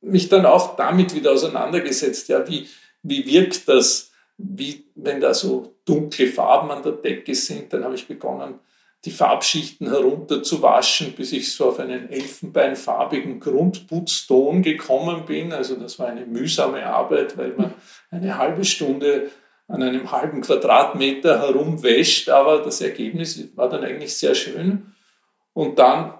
mich 0.00 0.28
dann 0.28 0.46
auch 0.46 0.76
damit 0.76 1.14
wieder 1.14 1.32
auseinandergesetzt, 1.32 2.28
ja, 2.28 2.46
wie, 2.48 2.68
wie 3.02 3.26
wirkt 3.26 3.68
das, 3.68 4.12
wie, 4.36 4.86
wenn 4.94 5.20
da 5.20 5.34
so 5.34 5.76
dunkle 5.84 6.26
Farben 6.26 6.70
an 6.70 6.82
der 6.82 6.92
Decke 6.92 7.34
sind, 7.34 7.72
dann 7.72 7.84
habe 7.84 7.94
ich 7.94 8.08
begonnen, 8.08 8.58
die 9.04 9.10
Farbschichten 9.10 9.88
herunterzuwaschen, 9.88 11.12
bis 11.12 11.32
ich 11.32 11.52
so 11.52 11.68
auf 11.68 11.80
einen 11.80 12.08
elfenbeinfarbigen 12.08 13.40
Grundputzton 13.40 14.62
gekommen 14.62 15.26
bin. 15.26 15.52
Also 15.52 15.74
das 15.74 15.98
war 15.98 16.06
eine 16.06 16.24
mühsame 16.24 16.86
Arbeit, 16.86 17.36
weil 17.36 17.54
man 17.56 17.74
eine 18.10 18.38
halbe 18.38 18.64
Stunde 18.64 19.30
an 19.66 19.82
einem 19.82 20.12
halben 20.12 20.42
Quadratmeter 20.42 21.40
herumwäscht, 21.40 22.28
aber 22.28 22.58
das 22.58 22.80
Ergebnis 22.80 23.56
war 23.56 23.68
dann 23.68 23.82
eigentlich 23.82 24.16
sehr 24.16 24.34
schön. 24.34 24.91
Und 25.52 25.78
dann 25.78 26.14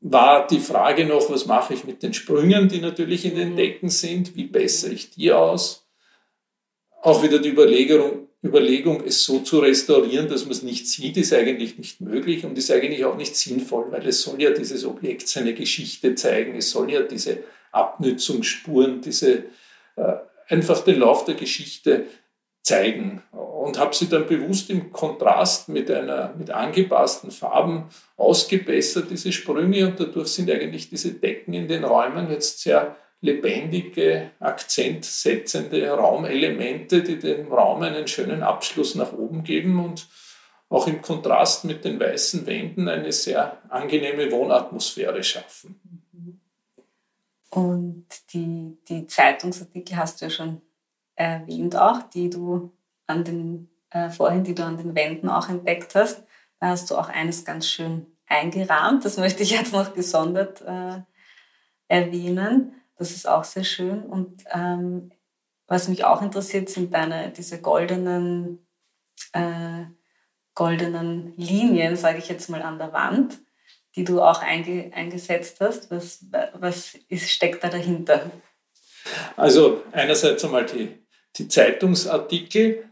war 0.00 0.46
die 0.46 0.60
Frage 0.60 1.06
noch, 1.06 1.30
was 1.30 1.46
mache 1.46 1.74
ich 1.74 1.84
mit 1.84 2.02
den 2.02 2.12
Sprüngen, 2.12 2.68
die 2.68 2.80
natürlich 2.80 3.24
in 3.24 3.36
den 3.36 3.52
mhm. 3.52 3.56
Decken 3.56 3.88
sind, 3.88 4.36
wie 4.36 4.44
bessere 4.44 4.92
ich 4.92 5.10
die 5.10 5.32
aus? 5.32 5.86
Auch 7.02 7.22
wieder 7.22 7.38
die 7.38 7.50
Überlegung, 7.50 8.28
Überlegung, 8.42 9.02
es 9.04 9.24
so 9.24 9.40
zu 9.40 9.60
restaurieren, 9.60 10.28
dass 10.28 10.42
man 10.44 10.52
es 10.52 10.62
nicht 10.62 10.86
sieht, 10.86 11.16
ist 11.16 11.32
eigentlich 11.32 11.78
nicht 11.78 12.02
möglich 12.02 12.44
und 12.44 12.58
ist 12.58 12.70
eigentlich 12.70 13.04
auch 13.06 13.16
nicht 13.16 13.34
sinnvoll, 13.36 13.90
weil 13.90 14.06
es 14.06 14.20
soll 14.20 14.40
ja 14.42 14.50
dieses 14.50 14.84
Objekt 14.84 15.26
seine 15.28 15.54
Geschichte 15.54 16.14
zeigen, 16.14 16.54
es 16.56 16.70
soll 16.70 16.92
ja 16.92 17.00
diese 17.02 17.38
Abnützungsspuren, 17.72 19.00
diese 19.00 19.44
äh, 19.96 20.16
einfach 20.48 20.84
den 20.84 21.00
Lauf 21.00 21.24
der 21.24 21.34
Geschichte 21.34 22.06
zeigen 22.64 23.22
und 23.30 23.78
habe 23.78 23.94
sie 23.94 24.08
dann 24.08 24.26
bewusst 24.26 24.70
im 24.70 24.90
Kontrast 24.90 25.68
mit 25.68 25.90
einer 25.90 26.34
mit 26.36 26.50
angepassten 26.50 27.30
Farben 27.30 27.84
ausgebessert 28.16 29.10
diese 29.10 29.32
Sprünge 29.32 29.86
und 29.86 30.00
dadurch 30.00 30.28
sind 30.28 30.50
eigentlich 30.50 30.88
diese 30.88 31.12
Decken 31.12 31.52
in 31.52 31.68
den 31.68 31.84
Räumen 31.84 32.30
jetzt 32.30 32.60
sehr 32.60 32.96
lebendige, 33.20 34.30
akzentsetzende 34.40 35.88
Raumelemente, 35.90 37.02
die 37.02 37.18
dem 37.18 37.52
Raum 37.52 37.82
einen 37.82 38.08
schönen 38.08 38.42
Abschluss 38.42 38.94
nach 38.94 39.12
oben 39.12 39.44
geben 39.44 39.82
und 39.82 40.06
auch 40.68 40.86
im 40.86 41.00
Kontrast 41.00 41.64
mit 41.64 41.84
den 41.84 42.00
weißen 42.00 42.46
Wänden 42.46 42.88
eine 42.88 43.12
sehr 43.12 43.62
angenehme 43.68 44.30
Wohnatmosphäre 44.30 45.22
schaffen. 45.22 45.80
Und 47.50 48.06
die, 48.32 48.76
die 48.88 49.06
Zeitungsartikel 49.06 49.96
hast 49.96 50.20
du 50.20 50.26
ja 50.26 50.30
schon 50.30 50.60
erwähnt 51.16 51.76
auch, 51.76 52.02
die 52.02 52.30
du 52.30 52.72
an 53.06 53.24
den, 53.24 53.70
äh, 53.90 54.10
vorhin, 54.10 54.44
die 54.44 54.54
du 54.54 54.64
an 54.64 54.76
den 54.76 54.94
Wänden 54.94 55.28
auch 55.28 55.48
entdeckt 55.48 55.94
hast. 55.94 56.24
Da 56.60 56.68
hast 56.68 56.90
du 56.90 56.96
auch 56.96 57.08
eines 57.08 57.44
ganz 57.44 57.68
schön 57.68 58.06
eingerahmt. 58.26 59.04
Das 59.04 59.16
möchte 59.16 59.42
ich 59.42 59.50
jetzt 59.50 59.72
noch 59.72 59.94
gesondert 59.94 60.62
äh, 60.62 61.00
erwähnen. 61.88 62.80
Das 62.96 63.10
ist 63.10 63.28
auch 63.28 63.44
sehr 63.44 63.64
schön. 63.64 64.02
Und 64.02 64.44
ähm, 64.52 65.10
was 65.66 65.88
mich 65.88 66.04
auch 66.04 66.22
interessiert, 66.22 66.68
sind 66.68 66.94
deine, 66.94 67.30
diese 67.30 67.60
goldenen, 67.60 68.66
äh, 69.32 69.84
goldenen 70.54 71.34
Linien, 71.36 71.96
sage 71.96 72.18
ich 72.18 72.28
jetzt 72.28 72.48
mal, 72.50 72.62
an 72.62 72.78
der 72.78 72.92
Wand, 72.92 73.38
die 73.96 74.04
du 74.04 74.20
auch 74.20 74.42
einge, 74.42 74.92
eingesetzt 74.94 75.60
hast. 75.60 75.90
Was, 75.90 76.26
was 76.54 76.94
ist, 77.08 77.30
steckt 77.30 77.64
da 77.64 77.68
dahinter? 77.68 78.30
Also 79.36 79.82
einerseits 79.92 80.44
einmal 80.44 80.66
die 80.66 81.03
die 81.36 81.48
Zeitungsartikel, 81.48 82.84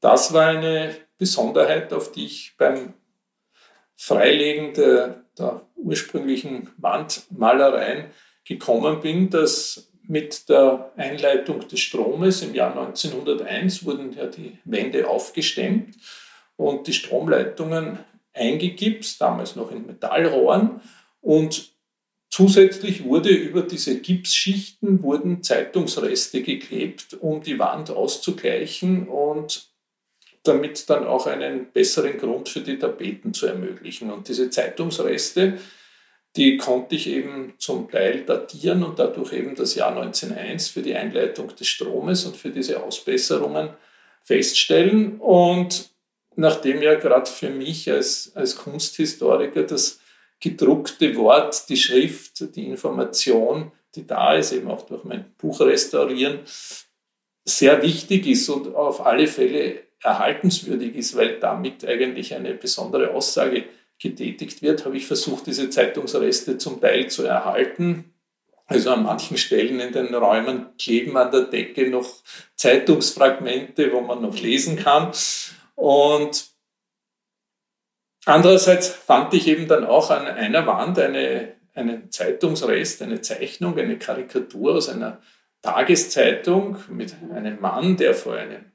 das 0.00 0.32
war 0.32 0.48
eine 0.48 0.94
Besonderheit, 1.18 1.92
auf 1.92 2.12
die 2.12 2.26
ich 2.26 2.54
beim 2.56 2.94
Freilegen 3.96 4.74
der, 4.74 5.24
der 5.36 5.66
ursprünglichen 5.74 6.70
Wandmalereien 6.76 8.06
gekommen 8.44 9.00
bin, 9.00 9.28
dass 9.30 9.90
mit 10.04 10.48
der 10.48 10.92
Einleitung 10.96 11.66
des 11.68 11.80
Stromes 11.80 12.42
im 12.42 12.54
Jahr 12.54 12.70
1901 12.76 13.84
wurden 13.84 14.12
ja 14.12 14.26
die 14.26 14.58
Wände 14.64 15.08
aufgestemmt 15.08 15.96
und 16.56 16.86
die 16.86 16.94
Stromleitungen 16.94 17.98
eingegipst, 18.32 19.20
damals 19.20 19.56
noch 19.56 19.70
in 19.70 19.86
Metallrohren. 19.86 20.80
Und 21.20 21.72
Zusätzlich 22.30 23.04
wurde 23.04 23.30
über 23.30 23.62
diese 23.62 24.00
Gipsschichten 24.00 25.02
wurden 25.02 25.42
Zeitungsreste 25.42 26.42
geklebt, 26.42 27.16
um 27.20 27.42
die 27.42 27.58
Wand 27.58 27.90
auszugleichen 27.90 29.08
und 29.08 29.68
damit 30.44 30.88
dann 30.88 31.06
auch 31.06 31.26
einen 31.26 31.72
besseren 31.72 32.18
Grund 32.18 32.48
für 32.48 32.60
die 32.60 32.78
Tapeten 32.78 33.32
zu 33.34 33.46
ermöglichen. 33.46 34.10
Und 34.10 34.28
diese 34.28 34.50
Zeitungsreste, 34.50 35.58
die 36.36 36.56
konnte 36.56 36.94
ich 36.94 37.08
eben 37.08 37.54
zum 37.58 37.90
Teil 37.90 38.24
datieren 38.24 38.82
und 38.82 38.98
dadurch 38.98 39.32
eben 39.32 39.54
das 39.54 39.74
Jahr 39.74 39.96
1901 39.96 40.68
für 40.68 40.82
die 40.82 40.94
Einleitung 40.94 41.54
des 41.56 41.66
Stromes 41.66 42.24
und 42.24 42.36
für 42.36 42.50
diese 42.50 42.82
Ausbesserungen 42.82 43.70
feststellen. 44.22 45.18
Und 45.18 45.90
nachdem 46.36 46.82
ja 46.82 46.94
gerade 46.94 47.30
für 47.30 47.50
mich 47.50 47.90
als, 47.90 48.32
als 48.34 48.56
Kunsthistoriker 48.56 49.64
das 49.64 50.00
gedruckte 50.40 51.16
Wort, 51.16 51.68
die 51.68 51.76
Schrift, 51.76 52.54
die 52.54 52.66
Information, 52.66 53.72
die 53.94 54.06
da 54.06 54.34
ist, 54.34 54.52
eben 54.52 54.70
auch 54.70 54.82
durch 54.82 55.04
mein 55.04 55.32
Buch 55.38 55.60
restaurieren, 55.60 56.40
sehr 57.44 57.82
wichtig 57.82 58.26
ist 58.26 58.48
und 58.48 58.74
auf 58.74 59.04
alle 59.04 59.26
Fälle 59.26 59.82
erhaltenswürdig 60.02 60.94
ist, 60.94 61.16
weil 61.16 61.40
damit 61.40 61.84
eigentlich 61.84 62.34
eine 62.34 62.54
besondere 62.54 63.12
Aussage 63.14 63.64
getätigt 63.98 64.62
wird, 64.62 64.84
habe 64.84 64.96
ich 64.96 65.06
versucht, 65.06 65.46
diese 65.46 65.70
Zeitungsreste 65.70 66.58
zum 66.58 66.80
Teil 66.80 67.08
zu 67.08 67.24
erhalten. 67.24 68.14
Also 68.66 68.90
an 68.90 69.02
manchen 69.02 69.38
Stellen 69.38 69.80
in 69.80 69.92
den 69.92 70.14
Räumen 70.14 70.66
kleben 70.78 71.16
an 71.16 71.32
der 71.32 71.44
Decke 71.44 71.88
noch 71.88 72.06
Zeitungsfragmente, 72.54 73.92
wo 73.92 74.02
man 74.02 74.20
noch 74.20 74.38
lesen 74.38 74.76
kann. 74.76 75.10
Und 75.74 76.50
Andererseits 78.28 78.88
fand 78.88 79.32
ich 79.32 79.46
eben 79.46 79.66
dann 79.66 79.86
auch 79.86 80.10
an 80.10 80.26
einer 80.26 80.66
Wand 80.66 80.98
eine, 80.98 81.54
einen 81.74 82.10
Zeitungsrest, 82.10 83.00
eine 83.00 83.22
Zeichnung, 83.22 83.78
eine 83.78 83.98
Karikatur 83.98 84.74
aus 84.74 84.90
einer 84.90 85.22
Tageszeitung 85.62 86.76
mit 86.90 87.14
einem 87.34 87.58
Mann, 87.58 87.96
der 87.96 88.12
vor 88.12 88.34
einem 88.34 88.66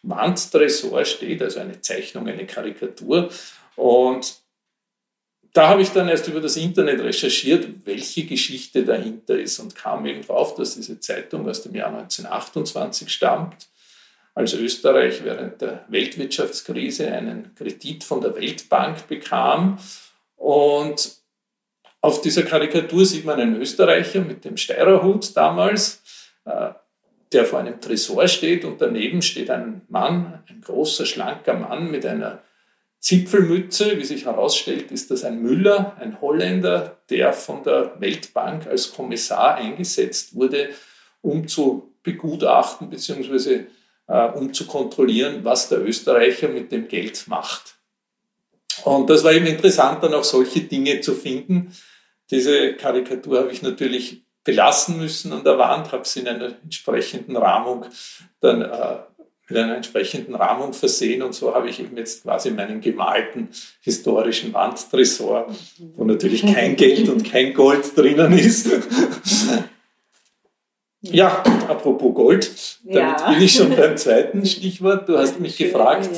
Wandtresor 0.00 1.04
steht, 1.04 1.42
also 1.42 1.60
eine 1.60 1.82
Zeichnung, 1.82 2.26
eine 2.26 2.46
Karikatur. 2.46 3.28
Und 3.76 4.34
da 5.52 5.68
habe 5.68 5.82
ich 5.82 5.90
dann 5.90 6.08
erst 6.08 6.28
über 6.28 6.40
das 6.40 6.56
Internet 6.56 7.02
recherchiert, 7.02 7.68
welche 7.84 8.24
Geschichte 8.24 8.82
dahinter 8.82 9.38
ist 9.38 9.58
und 9.58 9.74
kam 9.74 10.06
eben 10.06 10.22
drauf, 10.22 10.54
dass 10.54 10.76
diese 10.76 10.98
Zeitung 11.00 11.46
aus 11.46 11.62
dem 11.62 11.74
Jahr 11.74 11.88
1928 11.88 13.12
stammt 13.12 13.68
als 14.34 14.54
Österreich 14.54 15.24
während 15.24 15.60
der 15.60 15.84
Weltwirtschaftskrise 15.88 17.12
einen 17.12 17.54
Kredit 17.54 18.02
von 18.02 18.20
der 18.20 18.34
Weltbank 18.34 19.06
bekam. 19.06 19.78
Und 20.36 21.16
auf 22.00 22.20
dieser 22.22 22.42
Karikatur 22.42 23.04
sieht 23.04 23.24
man 23.24 23.40
einen 23.40 23.60
Österreicher 23.60 24.22
mit 24.22 24.44
dem 24.44 24.56
Steirerhut 24.56 25.36
damals, 25.36 26.02
äh, 26.44 26.70
der 27.32 27.44
vor 27.44 27.60
einem 27.60 27.80
Tresor 27.80 28.26
steht 28.28 28.64
und 28.64 28.80
daneben 28.80 29.22
steht 29.22 29.50
ein 29.50 29.82
Mann, 29.88 30.42
ein 30.48 30.60
großer, 30.60 31.06
schlanker 31.06 31.54
Mann 31.54 31.90
mit 31.90 32.04
einer 32.04 32.42
Zipfelmütze. 32.98 33.98
Wie 33.98 34.04
sich 34.04 34.24
herausstellt, 34.24 34.90
ist 34.90 35.10
das 35.10 35.24
ein 35.24 35.42
Müller, 35.42 35.96
ein 35.98 36.20
Holländer, 36.20 36.98
der 37.08 37.32
von 37.32 37.62
der 37.62 38.00
Weltbank 38.00 38.66
als 38.66 38.92
Kommissar 38.92 39.56
eingesetzt 39.56 40.34
wurde, 40.34 40.70
um 41.20 41.46
zu 41.46 41.94
begutachten 42.02 42.90
bzw 42.90 43.66
um 44.06 44.52
zu 44.52 44.66
kontrollieren, 44.66 45.44
was 45.44 45.68
der 45.68 45.80
Österreicher 45.84 46.48
mit 46.48 46.72
dem 46.72 46.88
Geld 46.88 47.26
macht. 47.28 47.76
Und 48.84 49.08
das 49.10 49.22
war 49.22 49.32
eben 49.32 49.46
interessant, 49.46 50.02
dann 50.02 50.14
auch 50.14 50.24
solche 50.24 50.60
Dinge 50.60 51.00
zu 51.00 51.14
finden. 51.14 51.72
Diese 52.30 52.74
Karikatur 52.74 53.40
habe 53.40 53.52
ich 53.52 53.62
natürlich 53.62 54.24
belassen 54.44 54.98
müssen 54.98 55.32
an 55.32 55.44
der 55.44 55.58
Wand, 55.58 55.92
habe 55.92 56.06
sie 56.06 56.20
in 56.20 56.28
einer 56.28 56.56
entsprechenden 56.62 57.36
Rahmung 57.36 57.84
dann 58.40 58.62
äh, 58.62 58.98
mit 59.48 59.58
einer 59.58 59.76
entsprechenden 59.76 60.34
Rahmung 60.34 60.72
versehen 60.72 61.22
und 61.22 61.34
so 61.34 61.54
habe 61.54 61.68
ich 61.68 61.80
eben 61.80 61.96
jetzt 61.96 62.22
quasi 62.22 62.50
meinen 62.50 62.80
gemalten 62.80 63.48
historischen 63.80 64.52
Wandtresor, 64.54 65.54
wo 65.94 66.04
natürlich 66.04 66.42
kein 66.42 66.76
Geld 66.76 67.08
und 67.08 67.24
kein 67.24 67.52
Gold 67.52 67.96
drinnen 67.96 68.32
ist, 68.32 68.68
ja, 71.02 71.42
apropos 71.68 72.14
Gold, 72.14 72.78
damit 72.84 72.96
ja. 72.96 73.30
bin 73.30 73.42
ich 73.42 73.52
schon 73.52 73.74
beim 73.76 73.96
zweiten 73.96 74.46
Stichwort. 74.46 75.08
Du 75.08 75.18
hast 75.18 75.40
mich 75.40 75.56
gefragt 75.56 76.08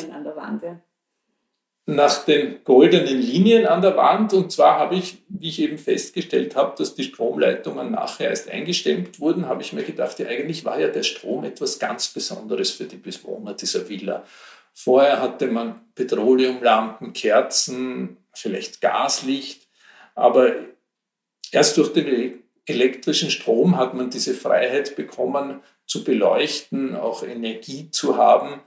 nach 1.87 2.25
den 2.25 2.65
goldenen 2.65 3.19
Linien 3.19 3.67
an 3.67 3.83
der 3.83 3.97
Wand. 3.97 4.33
Und 4.33 4.51
zwar 4.53 4.79
habe 4.79 4.95
ich, 4.95 5.23
wie 5.29 5.49
ich 5.49 5.61
eben 5.61 5.79
festgestellt 5.79 6.57
habe, 6.57 6.75
dass 6.79 6.95
die 6.95 7.05
Stromleitungen 7.05 7.93
nachher 7.93 8.31
erst 8.31 8.49
eingestemmt 8.51 9.21
wurden, 9.21 9.49
habe 9.49 9.63
ich 9.63 9.73
mir 9.73 9.83
gedacht, 9.83 10.19
ja, 10.19 10.27
eigentlich 10.27 10.65
war 10.65 10.79
ja 10.79 10.89
der 10.89 11.03
Strom 11.03 11.45
etwas 11.45 11.79
ganz 11.79 12.09
Besonderes 12.09 12.71
für 12.71 12.85
die 12.85 12.97
Bewohner 12.97 13.55
dieser 13.55 13.89
Villa. 13.89 14.25
Vorher 14.73 15.21
hatte 15.21 15.47
man 15.47 15.81
Petroleumlampen, 15.95 17.13
Kerzen, 17.13 18.17
vielleicht 18.33 18.81
Gaslicht, 18.81 19.69
aber 20.15 20.53
erst 21.53 21.77
durch 21.77 21.93
den 21.93 22.44
elektrischen 22.67 23.31
Strom 23.31 23.77
hat 23.77 23.95
man 23.95 24.11
diese 24.11 24.35
Freiheit 24.35 24.97
bekommen, 24.97 25.61
zu 25.87 26.03
beleuchten, 26.05 26.97
auch 26.97 27.23
Energie 27.23 27.91
zu 27.91 28.17
haben 28.17 28.61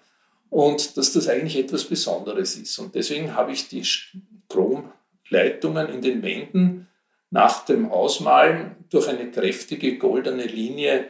und 0.50 0.96
dass 0.98 1.14
das 1.14 1.28
eigentlich 1.28 1.58
etwas 1.58 1.86
Besonderes 1.86 2.56
ist. 2.56 2.78
Und 2.80 2.96
deswegen 2.96 3.36
habe 3.36 3.52
ich 3.52 3.68
die 3.68 3.84
Stromleitungen 3.84 5.90
in 5.90 6.02
den 6.02 6.24
Wänden 6.24 6.88
nach 7.30 7.66
dem 7.66 7.92
Ausmalen 7.92 8.78
durch 8.90 9.10
eine 9.10 9.30
kräftige 9.32 9.98
goldene 9.98 10.46
Linie 10.46 11.10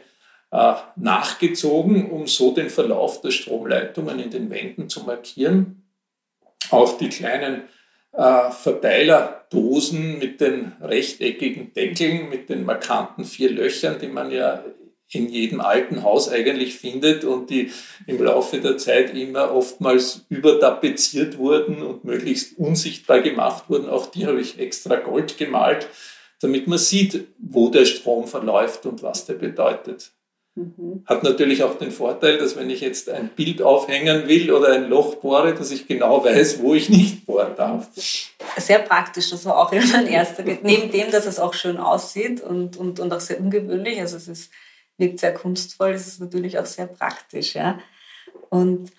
äh, 0.50 0.74
nachgezogen, 0.96 2.10
um 2.10 2.26
so 2.26 2.52
den 2.52 2.70
Verlauf 2.70 3.20
der 3.20 3.30
Stromleitungen 3.30 4.18
in 4.18 4.30
den 4.30 4.50
Wänden 4.50 4.88
zu 4.88 5.04
markieren. 5.04 5.84
Auch 6.70 6.98
die 6.98 7.10
kleinen 7.10 7.68
äh, 8.12 8.50
Verteilerdosen 8.50 10.18
mit 10.18 10.40
den 10.40 10.72
rechteckigen 10.80 11.72
Deckeln, 11.72 12.28
mit 12.28 12.48
den 12.48 12.64
markanten 12.64 13.24
vier 13.24 13.50
Löchern, 13.50 13.98
die 14.00 14.08
man 14.08 14.30
ja 14.30 14.64
in 15.10 15.28
jedem 15.28 15.60
alten 15.60 16.02
Haus 16.02 16.28
eigentlich 16.28 16.76
findet 16.76 17.24
und 17.24 17.48
die 17.48 17.70
im 18.06 18.22
Laufe 18.22 18.60
der 18.60 18.76
Zeit 18.76 19.14
immer 19.14 19.54
oftmals 19.54 20.26
übertapeziert 20.28 21.38
wurden 21.38 21.82
und 21.82 22.04
möglichst 22.04 22.58
unsichtbar 22.58 23.20
gemacht 23.20 23.64
wurden. 23.68 23.88
Auch 23.88 24.10
die 24.10 24.26
habe 24.26 24.40
ich 24.40 24.58
extra 24.58 24.96
Gold 24.96 25.38
gemalt, 25.38 25.88
damit 26.40 26.66
man 26.66 26.78
sieht, 26.78 27.26
wo 27.38 27.70
der 27.70 27.86
Strom 27.86 28.26
verläuft 28.26 28.84
und 28.84 29.02
was 29.02 29.24
der 29.24 29.34
bedeutet. 29.34 30.12
Mhm. 30.58 31.04
Hat 31.06 31.22
natürlich 31.22 31.62
auch 31.62 31.78
den 31.78 31.92
Vorteil, 31.92 32.38
dass 32.38 32.56
wenn 32.56 32.68
ich 32.68 32.80
jetzt 32.80 33.08
ein 33.08 33.28
Bild 33.28 33.62
aufhängen 33.62 34.26
will 34.26 34.52
oder 34.52 34.72
ein 34.72 34.88
Loch 34.88 35.16
bohre, 35.16 35.54
dass 35.54 35.70
ich 35.70 35.86
genau 35.86 36.24
weiß, 36.24 36.60
wo 36.60 36.74
ich 36.74 36.88
nicht 36.88 37.26
bohren 37.26 37.54
darf. 37.56 37.88
Sehr 38.56 38.80
praktisch, 38.80 39.30
das 39.30 39.44
war 39.44 39.56
auch 39.56 39.72
immer 39.72 39.86
mein 39.86 40.08
erster 40.08 40.42
Neben 40.42 40.90
dem, 40.90 41.10
dass 41.12 41.26
es 41.26 41.38
auch 41.38 41.54
schön 41.54 41.76
aussieht 41.76 42.40
und, 42.40 42.76
und, 42.76 42.98
und 42.98 43.12
auch 43.12 43.20
sehr 43.20 43.40
ungewöhnlich, 43.40 44.00
also 44.00 44.16
es 44.16 44.26
ist, 44.26 44.50
wirkt 44.96 45.20
sehr 45.20 45.32
kunstvoll, 45.32 45.90
es 45.90 46.08
ist 46.08 46.20
natürlich 46.20 46.58
auch 46.58 46.66
sehr 46.66 46.88
praktisch. 46.88 47.54
Ja? 47.54 47.78
Und 48.50 48.90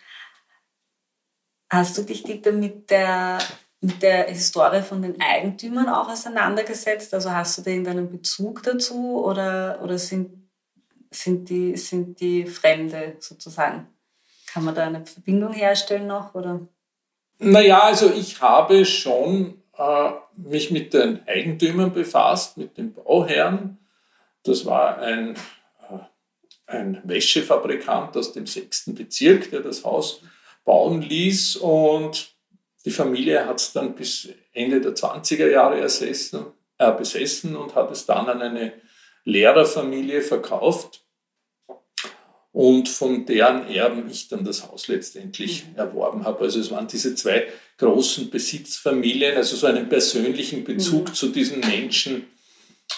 hast 1.69 1.97
du 1.97 2.03
dich 2.03 2.23
Dieter, 2.23 2.53
mit 2.53 2.89
der, 2.89 3.39
mit 3.81 4.01
der 4.01 4.29
Historie 4.29 4.81
von 4.81 5.01
den 5.01 5.19
Eigentümern 5.19 5.89
auch 5.89 6.07
auseinandergesetzt? 6.07 7.13
Also 7.13 7.31
hast 7.31 7.57
du 7.57 7.63
da 7.63 7.71
irgendeinen 7.71 8.09
Bezug 8.09 8.63
dazu 8.63 9.25
oder, 9.25 9.81
oder 9.83 9.97
sind 9.97 10.38
sind 11.11 11.49
die, 11.49 11.75
sind 11.75 12.19
die 12.19 12.45
Fremde 12.45 13.15
sozusagen. 13.19 13.87
Kann 14.51 14.65
man 14.65 14.75
da 14.75 14.87
eine 14.87 15.05
Verbindung 15.05 15.53
herstellen 15.53 16.07
noch? 16.07 16.35
Oder? 16.35 16.67
Naja, 17.39 17.81
also 17.81 18.11
ich 18.11 18.41
habe 18.41 18.85
schon 18.85 19.61
äh, 19.77 20.11
mich 20.35 20.71
mit 20.71 20.93
den 20.93 21.27
Eigentümern 21.27 21.93
befasst, 21.93 22.57
mit 22.57 22.77
den 22.77 22.93
Bauherren. 22.93 23.77
Das 24.43 24.65
war 24.65 24.97
ein, 24.99 25.35
äh, 25.89 25.99
ein 26.67 27.01
Wäschefabrikant 27.03 28.15
aus 28.17 28.33
dem 28.33 28.45
sechsten 28.45 28.95
Bezirk, 28.95 29.51
der 29.51 29.61
das 29.61 29.83
Haus 29.83 30.21
bauen 30.65 31.01
ließ. 31.01 31.57
Und 31.57 32.35
die 32.85 32.91
Familie 32.91 33.45
hat 33.45 33.59
es 33.59 33.73
dann 33.73 33.95
bis 33.95 34.29
Ende 34.51 34.81
der 34.81 34.95
20er 34.95 35.49
Jahre 35.49 35.79
ersessen, 35.79 36.45
äh, 36.77 36.91
besessen 36.91 37.55
und 37.55 37.75
hat 37.75 37.91
es 37.91 38.05
dann 38.05 38.27
an 38.27 38.41
eine 38.41 38.73
Lehrerfamilie 39.25 40.21
verkauft 40.21 41.05
und 42.51 42.89
von 42.89 43.25
deren 43.25 43.67
Erben 43.67 44.09
ich 44.09 44.27
dann 44.27 44.43
das 44.43 44.67
Haus 44.67 44.87
letztendlich 44.87 45.65
mhm. 45.67 45.77
erworben 45.77 46.25
habe. 46.25 46.41
Also 46.41 46.59
es 46.59 46.71
waren 46.71 46.87
diese 46.87 47.15
zwei 47.15 47.47
großen 47.77 48.29
Besitzfamilien, 48.29 49.37
also 49.37 49.55
so 49.55 49.67
einen 49.67 49.87
persönlichen 49.87 50.63
Bezug 50.63 51.09
mhm. 51.09 51.13
zu 51.13 51.29
diesen 51.29 51.59
Menschen 51.61 52.25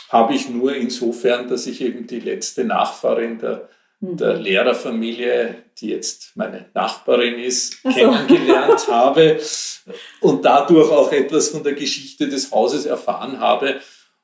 habe 0.09 0.35
ich 0.35 0.49
nur 0.49 0.75
insofern, 0.75 1.47
dass 1.47 1.67
ich 1.67 1.81
eben 1.81 2.05
die 2.05 2.19
letzte 2.19 2.65
Nachfahrin 2.65 3.39
der, 3.39 3.69
mhm. 3.99 4.17
der 4.17 4.35
Lehrerfamilie, 4.35 5.55
die 5.77 5.89
jetzt 5.89 6.31
meine 6.35 6.69
Nachbarin 6.73 7.39
ist, 7.39 7.81
so. 7.83 7.89
kennengelernt 7.89 8.87
habe 8.91 9.39
und 10.19 10.43
dadurch 10.43 10.91
auch 10.91 11.11
etwas 11.11 11.49
von 11.49 11.63
der 11.63 11.73
Geschichte 11.73 12.27
des 12.27 12.51
Hauses 12.51 12.85
erfahren 12.85 13.39
habe. 13.39 13.79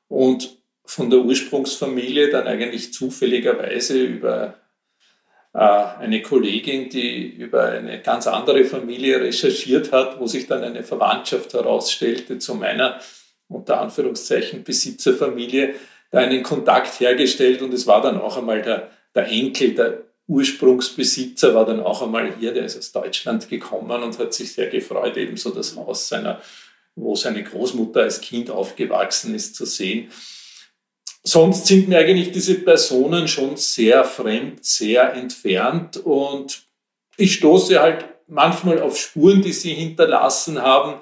Und 0.08 0.57
von 0.88 1.10
der 1.10 1.18
Ursprungsfamilie 1.18 2.30
dann 2.30 2.46
eigentlich 2.46 2.94
zufälligerweise 2.94 4.02
über 4.02 4.54
äh, 5.52 5.58
eine 5.58 6.22
Kollegin, 6.22 6.88
die 6.88 7.26
über 7.26 7.64
eine 7.64 8.00
ganz 8.00 8.26
andere 8.26 8.64
Familie 8.64 9.20
recherchiert 9.20 9.92
hat, 9.92 10.18
wo 10.18 10.26
sich 10.26 10.46
dann 10.46 10.64
eine 10.64 10.82
Verwandtschaft 10.82 11.52
herausstellte 11.52 12.38
zu 12.38 12.54
meiner 12.54 13.00
unter 13.48 13.82
Anführungszeichen 13.82 14.64
Besitzerfamilie, 14.64 15.74
da 16.10 16.20
einen 16.20 16.42
Kontakt 16.42 17.00
hergestellt 17.00 17.60
und 17.60 17.74
es 17.74 17.86
war 17.86 18.00
dann 18.00 18.18
auch 18.18 18.38
einmal 18.38 18.62
der, 18.62 18.90
der 19.14 19.28
Enkel, 19.28 19.74
der 19.74 20.04
Ursprungsbesitzer 20.26 21.54
war 21.54 21.66
dann 21.66 21.80
auch 21.80 22.00
einmal 22.00 22.34
hier, 22.38 22.54
der 22.54 22.64
ist 22.64 22.78
aus 22.78 22.92
Deutschland 22.92 23.50
gekommen 23.50 24.02
und 24.02 24.18
hat 24.18 24.32
sich 24.32 24.54
sehr 24.54 24.68
gefreut, 24.68 25.18
ebenso 25.18 25.50
das 25.50 25.76
Haus 25.76 26.08
seiner, 26.08 26.40
wo 26.96 27.14
seine 27.14 27.44
Großmutter 27.44 28.00
als 28.00 28.22
Kind 28.22 28.50
aufgewachsen 28.50 29.34
ist, 29.34 29.54
zu 29.54 29.66
sehen 29.66 30.10
sonst 31.22 31.66
sind 31.66 31.88
mir 31.88 31.98
eigentlich 31.98 32.32
diese 32.32 32.54
Personen 32.56 33.28
schon 33.28 33.56
sehr 33.56 34.04
fremd, 34.04 34.64
sehr 34.64 35.14
entfernt 35.14 35.98
und 35.98 36.62
ich 37.16 37.34
stoße 37.34 37.80
halt 37.80 38.04
manchmal 38.28 38.80
auf 38.80 38.96
Spuren, 38.98 39.42
die 39.42 39.52
sie 39.52 39.74
hinterlassen 39.74 40.62
haben, 40.62 41.00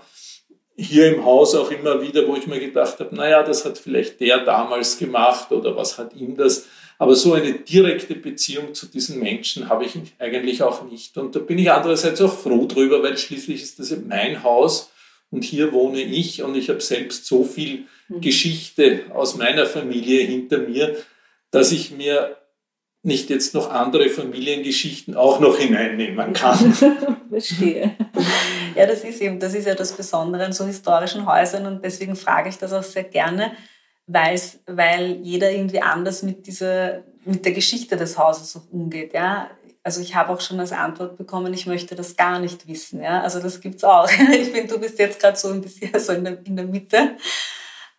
hier 0.77 1.15
im 1.15 1.25
Haus 1.25 1.55
auch 1.55 1.71
immer 1.71 2.03
wieder, 2.03 2.27
wo 2.29 2.37
ich 2.37 2.47
mir 2.47 2.61
gedacht 2.61 3.01
habe, 3.01 3.15
naja, 3.15 3.43
das 3.43 3.65
hat 3.65 3.79
vielleicht 3.79 4.21
der 4.21 4.45
damals 4.45 4.99
gemacht 4.99 5.51
oder 5.51 5.75
was 5.75 5.97
hat 5.97 6.15
ihm 6.15 6.37
das. 6.37 6.67
Aber 6.99 7.15
so 7.15 7.35
eine 7.35 7.53
direkte 7.53 8.15
Beziehung 8.15 8.75
zu 8.75 8.87
diesen 8.87 9.19
Menschen 9.19 9.69
habe 9.69 9.85
ich 9.85 9.95
eigentlich 10.19 10.63
auch 10.63 10.85
nicht. 10.85 11.17
Und 11.19 11.35
da 11.35 11.41
bin 11.41 11.59
ich 11.59 11.71
andererseits 11.71 12.21
auch 12.21 12.33
froh 12.33 12.67
drüber, 12.67 13.03
weil 13.03 13.17
schließlich 13.17 13.63
ist 13.63 13.79
das 13.79 13.95
mein 14.07 14.43
Haus 14.43 14.91
und 15.31 15.45
hier 15.45 15.73
wohne 15.73 16.01
ich 16.01 16.43
und 16.43 16.57
ich 16.57 16.69
habe 16.69 16.81
selbst 16.81 17.27
so 17.27 17.45
viel 17.45 17.87
mhm. 18.09 18.21
Geschichte 18.21 19.05
aus 19.13 19.37
meiner 19.37 19.67
Familie 19.67 20.23
hinter 20.25 20.59
mir, 20.59 20.97
dass 21.51 21.73
ich 21.73 21.91
mir 21.91 22.37
nicht 23.03 23.31
jetzt 23.31 23.55
noch 23.55 23.71
andere 23.71 24.09
Familiengeschichten 24.09 25.15
auch 25.15 25.39
noch 25.39 25.59
hineinnehmen 25.59 26.33
kann. 26.33 26.75
Verstehe. 27.31 27.97
Ja, 28.75 28.87
das 28.87 29.05
ist 29.05 29.21
eben, 29.21 29.39
das 29.39 29.55
ist 29.55 29.67
ja 29.67 29.77
das 29.77 29.93
Besondere 29.93 30.45
an 30.45 30.53
so 30.53 30.67
historischen 30.67 31.25
Häusern 31.25 31.67
und 31.67 31.85
deswegen 31.85 32.17
frage 32.17 32.49
ich 32.49 32.59
das 32.59 32.73
auch 32.73 32.83
sehr 32.83 33.05
gerne, 33.05 33.53
weil 34.07 35.21
jeder 35.23 35.53
irgendwie 35.53 35.81
anders 35.81 36.25
mit 36.25 36.49
dieser, 36.49 37.05
mit 37.25 37.45
der 37.45 37.53
Geschichte 37.53 37.97
des 37.97 38.19
Hauses 38.19 38.57
auch 38.57 38.73
umgeht. 38.73 39.15
Ja? 39.15 39.51
Also 39.87 40.01
ich 40.01 40.17
habe 40.17 40.33
auch 40.33 40.41
schon 40.41 40.59
als 40.59 40.73
Antwort 40.73 41.17
bekommen, 41.17 41.55
ich 41.55 41.69
möchte 41.69 41.95
das 41.95 42.17
gar 42.17 42.41
nicht 42.41 42.67
wissen. 42.67 43.01
Ja? 43.01 43.23
Also 43.23 43.39
das 43.39 43.61
gibt 43.61 43.77
es 43.77 43.85
auch. 43.85 44.11
Ich 44.33 44.49
finde, 44.49 44.75
du 44.75 44.81
bist 44.81 44.99
jetzt 44.99 45.21
gerade 45.21 45.37
so 45.37 45.49
ein 45.49 45.61
bisschen 45.61 45.97
so 46.01 46.13
in 46.13 46.25
der, 46.25 46.45
in 46.45 46.57
der 46.57 46.65
Mitte. 46.65 47.17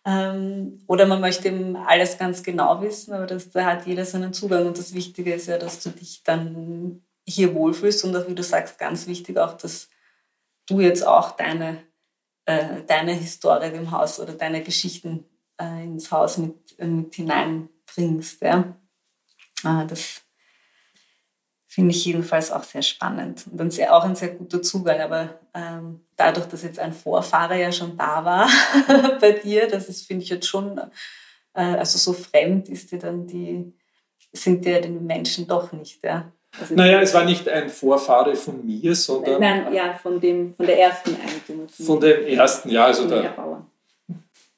Ähm, 0.04 0.82
oder 0.86 1.06
man 1.06 1.22
möchte 1.22 1.48
eben 1.48 1.76
alles 1.76 2.18
ganz 2.18 2.42
genau 2.42 2.82
wissen, 2.82 3.14
aber 3.14 3.24
das, 3.24 3.48
da 3.48 3.64
hat 3.64 3.86
jeder 3.86 4.04
seinen 4.04 4.34
Zugang. 4.34 4.66
Und 4.66 4.76
das 4.76 4.92
Wichtige 4.92 5.32
ist 5.32 5.46
ja, 5.46 5.56
dass 5.56 5.82
du 5.82 5.88
dich 5.88 6.22
dann 6.24 7.06
hier 7.26 7.54
wohlfühlst 7.54 8.04
und 8.04 8.14
auch, 8.14 8.28
wie 8.28 8.34
du 8.34 8.42
sagst, 8.42 8.78
ganz 8.78 9.06
wichtig 9.06 9.38
auch, 9.38 9.54
dass 9.54 9.88
du 10.66 10.80
jetzt 10.80 11.06
auch 11.06 11.36
deine, 11.36 11.78
äh, 12.44 12.82
deine 12.86 13.14
Historie 13.14 13.74
im 13.74 13.92
Haus 13.92 14.20
oder 14.20 14.34
deine 14.34 14.62
Geschichten 14.62 15.24
äh, 15.58 15.84
ins 15.84 16.10
Haus 16.10 16.36
mit, 16.36 16.78
äh, 16.78 16.86
mit 16.86 17.14
hineinbringst. 17.14 18.42
Ja? 18.42 18.76
Äh, 19.64 19.86
das 19.86 20.27
finde 21.78 21.94
ich 21.94 22.04
jedenfalls 22.06 22.50
auch 22.50 22.64
sehr 22.64 22.82
spannend 22.82 23.44
und 23.48 23.56
dann 23.56 23.70
sehr, 23.70 23.94
auch 23.94 24.02
ein 24.02 24.16
sehr 24.16 24.30
guter 24.30 24.60
Zugang. 24.60 25.00
Aber 25.00 25.38
ähm, 25.54 26.00
dadurch, 26.16 26.46
dass 26.46 26.64
jetzt 26.64 26.80
ein 26.80 26.92
Vorfahrer 26.92 27.54
ja 27.54 27.70
schon 27.70 27.96
da 27.96 28.24
war 28.24 28.48
bei 29.20 29.30
dir, 29.30 29.68
das 29.68 29.88
ist, 29.88 30.04
finde 30.04 30.24
ich 30.24 30.28
jetzt 30.28 30.48
schon, 30.48 30.76
äh, 31.54 31.60
also 31.60 31.96
so 31.96 32.12
fremd 32.12 32.68
ist 32.68 32.90
dir 32.90 32.98
dann 32.98 33.28
die, 33.28 33.72
sind 34.32 34.64
dir 34.64 34.80
die 34.80 34.88
Menschen 34.88 35.46
doch 35.46 35.70
nicht, 35.70 36.02
ja. 36.02 36.32
Also 36.58 36.74
naja, 36.74 37.00
es 37.00 37.14
war 37.14 37.24
nicht 37.24 37.48
ein 37.48 37.68
Vorfahre 37.68 38.34
von 38.34 38.66
mir, 38.66 38.96
sondern. 38.96 39.40
Nein, 39.40 39.72
ja, 39.72 39.94
von, 39.94 40.18
dem, 40.20 40.54
von 40.54 40.66
der 40.66 40.80
ersten 40.80 41.14
Eigentümer. 41.14 41.68
Von 41.68 42.00
dem 42.00 42.26
ersten, 42.26 42.70
ja, 42.70 42.86
also 42.86 43.08
der. 43.08 43.64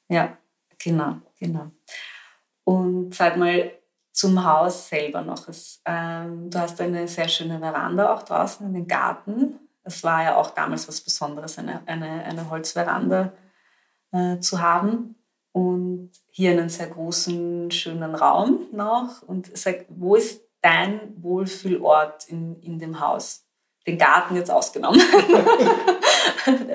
Ja, 0.09 0.37
genau, 0.83 1.17
genau. 1.39 1.69
Und 2.63 3.13
sag 3.13 3.37
mal, 3.37 3.73
zum 4.11 4.43
Haus 4.45 4.89
selber 4.89 5.21
noch. 5.21 5.47
Es, 5.47 5.81
ähm, 5.85 6.49
du 6.49 6.59
hast 6.59 6.79
eine 6.81 7.07
sehr 7.07 7.27
schöne 7.27 7.59
Veranda 7.59 8.13
auch 8.13 8.23
draußen 8.23 8.65
in 8.65 8.73
den 8.73 8.87
Garten. 8.87 9.59
Es 9.83 10.03
war 10.03 10.23
ja 10.23 10.35
auch 10.35 10.51
damals 10.51 10.87
was 10.87 11.01
Besonderes, 11.01 11.57
eine, 11.57 11.81
eine, 11.87 12.23
eine 12.23 12.49
Holzveranda 12.49 13.33
äh, 14.11 14.39
zu 14.39 14.61
haben. 14.61 15.15
Und 15.53 16.11
hier 16.29 16.51
einen 16.51 16.69
sehr 16.69 16.87
großen, 16.87 17.71
schönen 17.71 18.15
Raum 18.15 18.67
noch. 18.71 19.21
Und 19.23 19.55
sag, 19.57 19.85
wo 19.89 20.15
ist 20.15 20.41
dein 20.61 21.13
Wohlfühlort 21.21 22.27
in, 22.27 22.61
in 22.61 22.79
dem 22.79 22.99
Haus? 22.99 23.45
Den 23.85 23.97
Garten 23.97 24.35
jetzt 24.35 24.51
ausgenommen. 24.51 25.01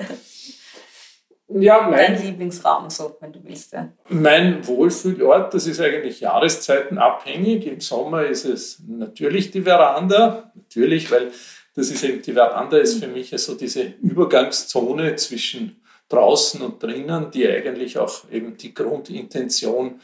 Ja, 1.49 1.87
mein, 1.89 2.13
Dein 2.13 2.25
Lieblingsraum, 2.25 2.89
so, 2.89 3.15
wenn 3.21 3.31
du 3.31 3.39
willst. 3.43 3.71
Ja. 3.71 3.89
Mein 4.09 4.67
Wohlfühlort, 4.67 5.53
das 5.53 5.65
ist 5.65 5.79
eigentlich 5.79 6.19
jahreszeitenabhängig. 6.19 7.65
Im 7.67 7.79
Sommer 7.79 8.25
ist 8.25 8.43
es 8.43 8.83
natürlich 8.85 9.51
die 9.51 9.61
Veranda, 9.61 10.51
natürlich, 10.55 11.09
weil 11.09 11.31
das 11.73 11.89
ist 11.89 12.03
eben, 12.03 12.21
die 12.21 12.33
Veranda 12.33 12.77
ist 12.77 13.01
für 13.01 13.07
mich 13.07 13.31
so 13.37 13.55
diese 13.55 13.83
Übergangszone 14.01 15.15
zwischen 15.15 15.81
draußen 16.09 16.61
und 16.61 16.81
drinnen, 16.81 17.31
die 17.31 17.47
eigentlich 17.47 17.97
auch 17.97 18.29
eben 18.31 18.57
die 18.57 18.73
Grundintention 18.73 20.01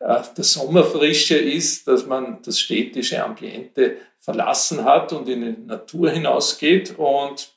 äh, 0.00 0.22
der 0.36 0.44
Sommerfrische 0.44 1.36
ist, 1.36 1.88
dass 1.88 2.06
man 2.06 2.40
das 2.44 2.60
städtische 2.60 3.24
Ambiente 3.24 3.96
verlassen 4.18 4.84
hat 4.84 5.12
und 5.12 5.28
in 5.28 5.40
die 5.40 5.66
Natur 5.66 6.10
hinausgeht. 6.10 6.94
Und 6.98 7.52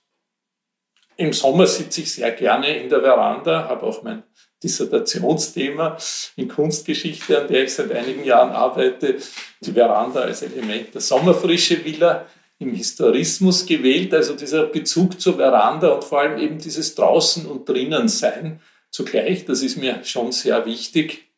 im 1.17 1.33
Sommer 1.33 1.67
sitze 1.67 2.01
ich 2.01 2.13
sehr 2.13 2.31
gerne 2.31 2.77
in 2.77 2.89
der 2.89 3.01
Veranda, 3.01 3.67
habe 3.67 3.85
auch 3.85 4.03
mein 4.03 4.23
Dissertationsthema 4.63 5.97
in 6.35 6.47
Kunstgeschichte, 6.47 7.41
an 7.41 7.47
der 7.47 7.63
ich 7.63 7.73
seit 7.73 7.91
einigen 7.91 8.23
Jahren 8.23 8.51
arbeite, 8.51 9.17
die 9.61 9.71
Veranda 9.71 10.21
als 10.21 10.41
Element 10.41 10.93
der 10.93 11.01
Sommerfrische 11.01 11.83
Villa 11.83 12.25
im 12.59 12.73
Historismus 12.73 13.65
gewählt, 13.65 14.13
also 14.13 14.35
dieser 14.35 14.65
Bezug 14.65 15.19
zur 15.21 15.35
Veranda 15.35 15.89
und 15.89 16.03
vor 16.03 16.21
allem 16.21 16.39
eben 16.39 16.57
dieses 16.57 16.95
Draußen 16.95 17.45
und 17.45 17.69
Drinnen 17.69 18.07
sein 18.07 18.61
zugleich, 18.89 19.45
das 19.45 19.61
ist 19.61 19.77
mir 19.77 20.03
schon 20.03 20.31
sehr 20.31 20.65
wichtig. 20.65 21.29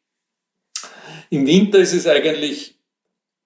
Im 1.29 1.45
Winter 1.45 1.79
ist 1.79 1.93
es 1.93 2.07
eigentlich 2.07 2.75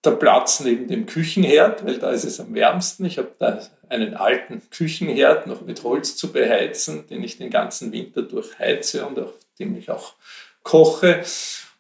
der 0.04 0.12
Platz 0.12 0.60
neben 0.60 0.88
dem 0.88 1.06
Küchenherd, 1.06 1.86
weil 1.86 1.98
da 1.98 2.12
ist 2.12 2.26
es 2.26 2.40
am 2.40 2.54
wärmsten. 2.54 3.06
Ich 3.06 3.18
habe 3.18 3.32
da 3.40 3.62
einen 3.94 4.16
alten 4.16 4.62
Küchenherd 4.70 5.48
noch 5.48 5.62
mit 5.62 5.84
Holz 5.84 6.16
zu 6.16 6.32
beheizen, 6.32 7.08
den 7.08 7.24
ich 7.24 7.38
den 7.38 7.50
ganzen 7.50 7.92
Winter 7.92 8.24
durchheize 8.24 9.06
und 9.06 9.20
auf 9.20 9.34
dem 9.60 9.78
ich 9.78 9.90
auch 9.90 10.14
koche. 10.64 11.24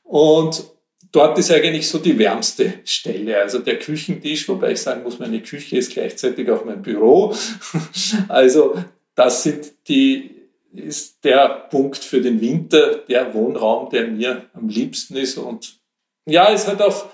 Und 0.03 0.63
dort 1.11 1.37
ist 1.37 1.51
eigentlich 1.51 1.89
so 1.89 1.97
die 1.97 2.17
wärmste 2.17 2.73
Stelle. 2.85 3.41
Also 3.41 3.59
der 3.59 3.79
Küchentisch, 3.79 4.47
wobei 4.47 4.73
ich 4.73 4.81
sagen 4.81 5.03
muss, 5.03 5.19
meine 5.19 5.41
Küche 5.41 5.77
ist 5.77 5.93
gleichzeitig 5.93 6.49
auch 6.49 6.65
mein 6.65 6.81
Büro. 6.81 7.35
Also 8.27 8.75
das 9.15 9.43
sind 9.43 9.73
die, 9.87 10.31
ist 10.73 11.23
der 11.23 11.67
Punkt 11.69 12.03
für 12.03 12.21
den 12.21 12.41
Winter, 12.41 12.97
der 13.07 13.33
Wohnraum, 13.33 13.89
der 13.89 14.07
mir 14.07 14.45
am 14.53 14.69
liebsten 14.69 15.15
ist. 15.15 15.37
Und 15.37 15.79
ja, 16.25 16.51
es 16.51 16.67
hat 16.67 16.81
auch 16.81 17.09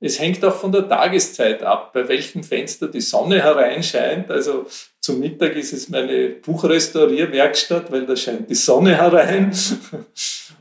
es 0.00 0.18
hängt 0.18 0.42
auch 0.44 0.54
von 0.54 0.72
der 0.72 0.88
Tageszeit 0.88 1.62
ab, 1.62 1.92
bei 1.92 2.08
welchem 2.08 2.42
Fenster 2.42 2.88
die 2.88 3.02
Sonne 3.02 3.42
hereinscheint. 3.42 4.30
Also 4.30 4.64
zum 4.98 5.20
Mittag 5.20 5.56
ist 5.56 5.74
es 5.74 5.90
meine 5.90 6.30
Buchrestaurierwerkstatt, 6.30 7.92
weil 7.92 8.06
da 8.06 8.16
scheint 8.16 8.48
die 8.48 8.54
Sonne 8.54 8.96
herein. 8.96 9.54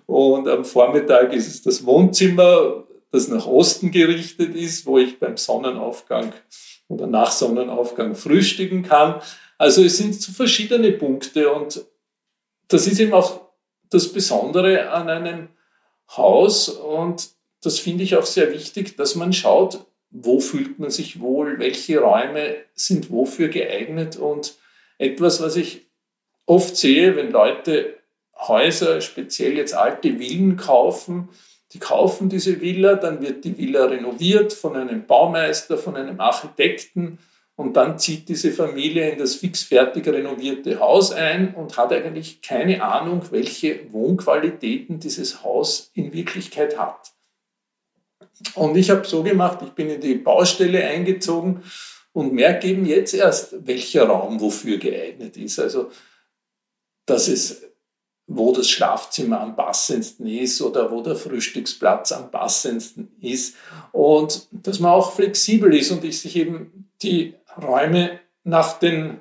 Und 0.06 0.48
am 0.50 0.66
Vormittag 0.66 1.34
ist 1.34 1.48
es 1.48 1.62
das 1.62 1.86
Wohnzimmer, 1.86 2.84
das 3.12 3.30
nach 3.30 3.48
Osten 3.48 3.92
gerichtet 3.92 4.56
ist, 4.56 4.86
wo 4.86 4.98
ich 4.98 5.20
beim 5.20 5.38
Sonnenaufgang 5.38 6.34
oder 6.90 7.08
nach 7.08 7.32
Sonnenaufgang 7.32 8.16
frühstücken 8.16 8.84
kann. 8.84 9.22
Also 9.58 9.84
es 9.84 9.98
sind 9.98 10.22
so 10.22 10.34
verschiedene 10.34 10.92
Punkte 10.92 11.52
und 11.52 11.86
das 12.68 12.88
ist 12.88 13.00
eben 13.00 13.14
auch 13.14 13.40
das 13.90 14.12
Besondere 14.12 14.92
an 14.92 15.10
einem 15.10 15.50
Haus 16.16 16.70
und 16.70 17.30
das 17.62 17.80
finde 17.80 18.04
ich 18.04 18.16
auch 18.16 18.26
sehr 18.26 18.52
wichtig, 18.54 18.96
dass 18.96 19.16
man 19.16 19.34
schaut, 19.34 19.86
wo 20.12 20.40
fühlt 20.40 20.80
man 20.80 20.90
sich 20.90 21.20
wohl, 21.20 21.60
welche 21.60 22.00
Räume 22.00 22.56
sind 22.74 23.12
wofür 23.12 23.50
geeignet 23.50 24.18
und 24.18 24.56
etwas, 24.98 25.42
was 25.42 25.56
ich 25.56 25.88
oft 26.46 26.76
sehe, 26.76 27.16
wenn 27.16 27.32
Leute 27.32 27.98
Häuser, 28.36 29.02
speziell 29.02 29.58
jetzt 29.58 29.74
alte 29.74 30.18
Villen 30.18 30.56
kaufen, 30.56 31.30
die 31.74 31.80
kaufen 31.80 32.30
diese 32.30 32.62
Villa, 32.62 32.96
dann 32.96 33.22
wird 33.22 33.44
die 33.44 33.58
Villa 33.58 33.86
renoviert 33.86 34.54
von 34.54 34.76
einem 34.76 35.06
Baumeister, 35.06 35.78
von 35.78 35.96
einem 35.96 36.20
Architekten 36.20 37.20
und 37.56 37.74
dann 37.74 38.00
zieht 38.00 38.30
diese 38.30 38.52
Familie 38.52 39.12
in 39.12 39.20
das 39.20 39.36
fixfertig 39.36 40.08
renovierte 40.08 40.80
Haus 40.80 41.12
ein 41.12 41.54
und 41.54 41.78
hat 41.78 41.92
eigentlich 41.92 42.42
keine 42.42 42.82
Ahnung, 42.82 43.22
welche 43.32 43.92
Wohnqualitäten 43.92 45.00
dieses 45.00 45.44
Haus 45.44 45.92
in 45.94 46.14
Wirklichkeit 46.14 46.80
hat. 46.80 47.12
Und 48.56 48.78
ich 48.78 48.90
habe 48.90 49.06
so 49.06 49.24
gemacht, 49.24 49.60
ich 49.64 49.72
bin 49.72 49.90
in 49.90 50.02
die 50.02 50.16
Baustelle 50.16 50.84
eingezogen 50.84 51.64
und 52.14 52.34
merke 52.34 52.68
eben 52.68 52.86
jetzt 52.86 53.14
erst, 53.14 53.68
welcher 53.68 54.06
Raum 54.06 54.40
wofür 54.40 54.78
geeignet 54.78 55.38
ist. 55.38 55.60
Also, 55.60 55.92
dass 57.06 57.28
es, 57.28 57.64
wo 58.28 58.54
das 58.54 58.70
Schlafzimmer 58.70 59.42
am 59.42 59.56
passendsten 59.56 60.28
ist 60.28 60.62
oder 60.62 60.92
wo 60.92 61.02
der 61.02 61.16
Frühstücksplatz 61.16 62.12
am 62.12 62.32
passendsten 62.32 63.12
ist. 63.20 63.56
Und 63.92 64.48
dass 64.52 64.80
man 64.80 64.92
auch 64.92 65.14
flexibel 65.14 65.74
ist 65.76 65.92
und 65.92 66.04
ich 66.04 66.22
sich 66.22 66.36
eben 66.36 66.92
die 67.02 67.34
Räume 67.62 68.20
nach 68.44 68.80
den 68.80 69.20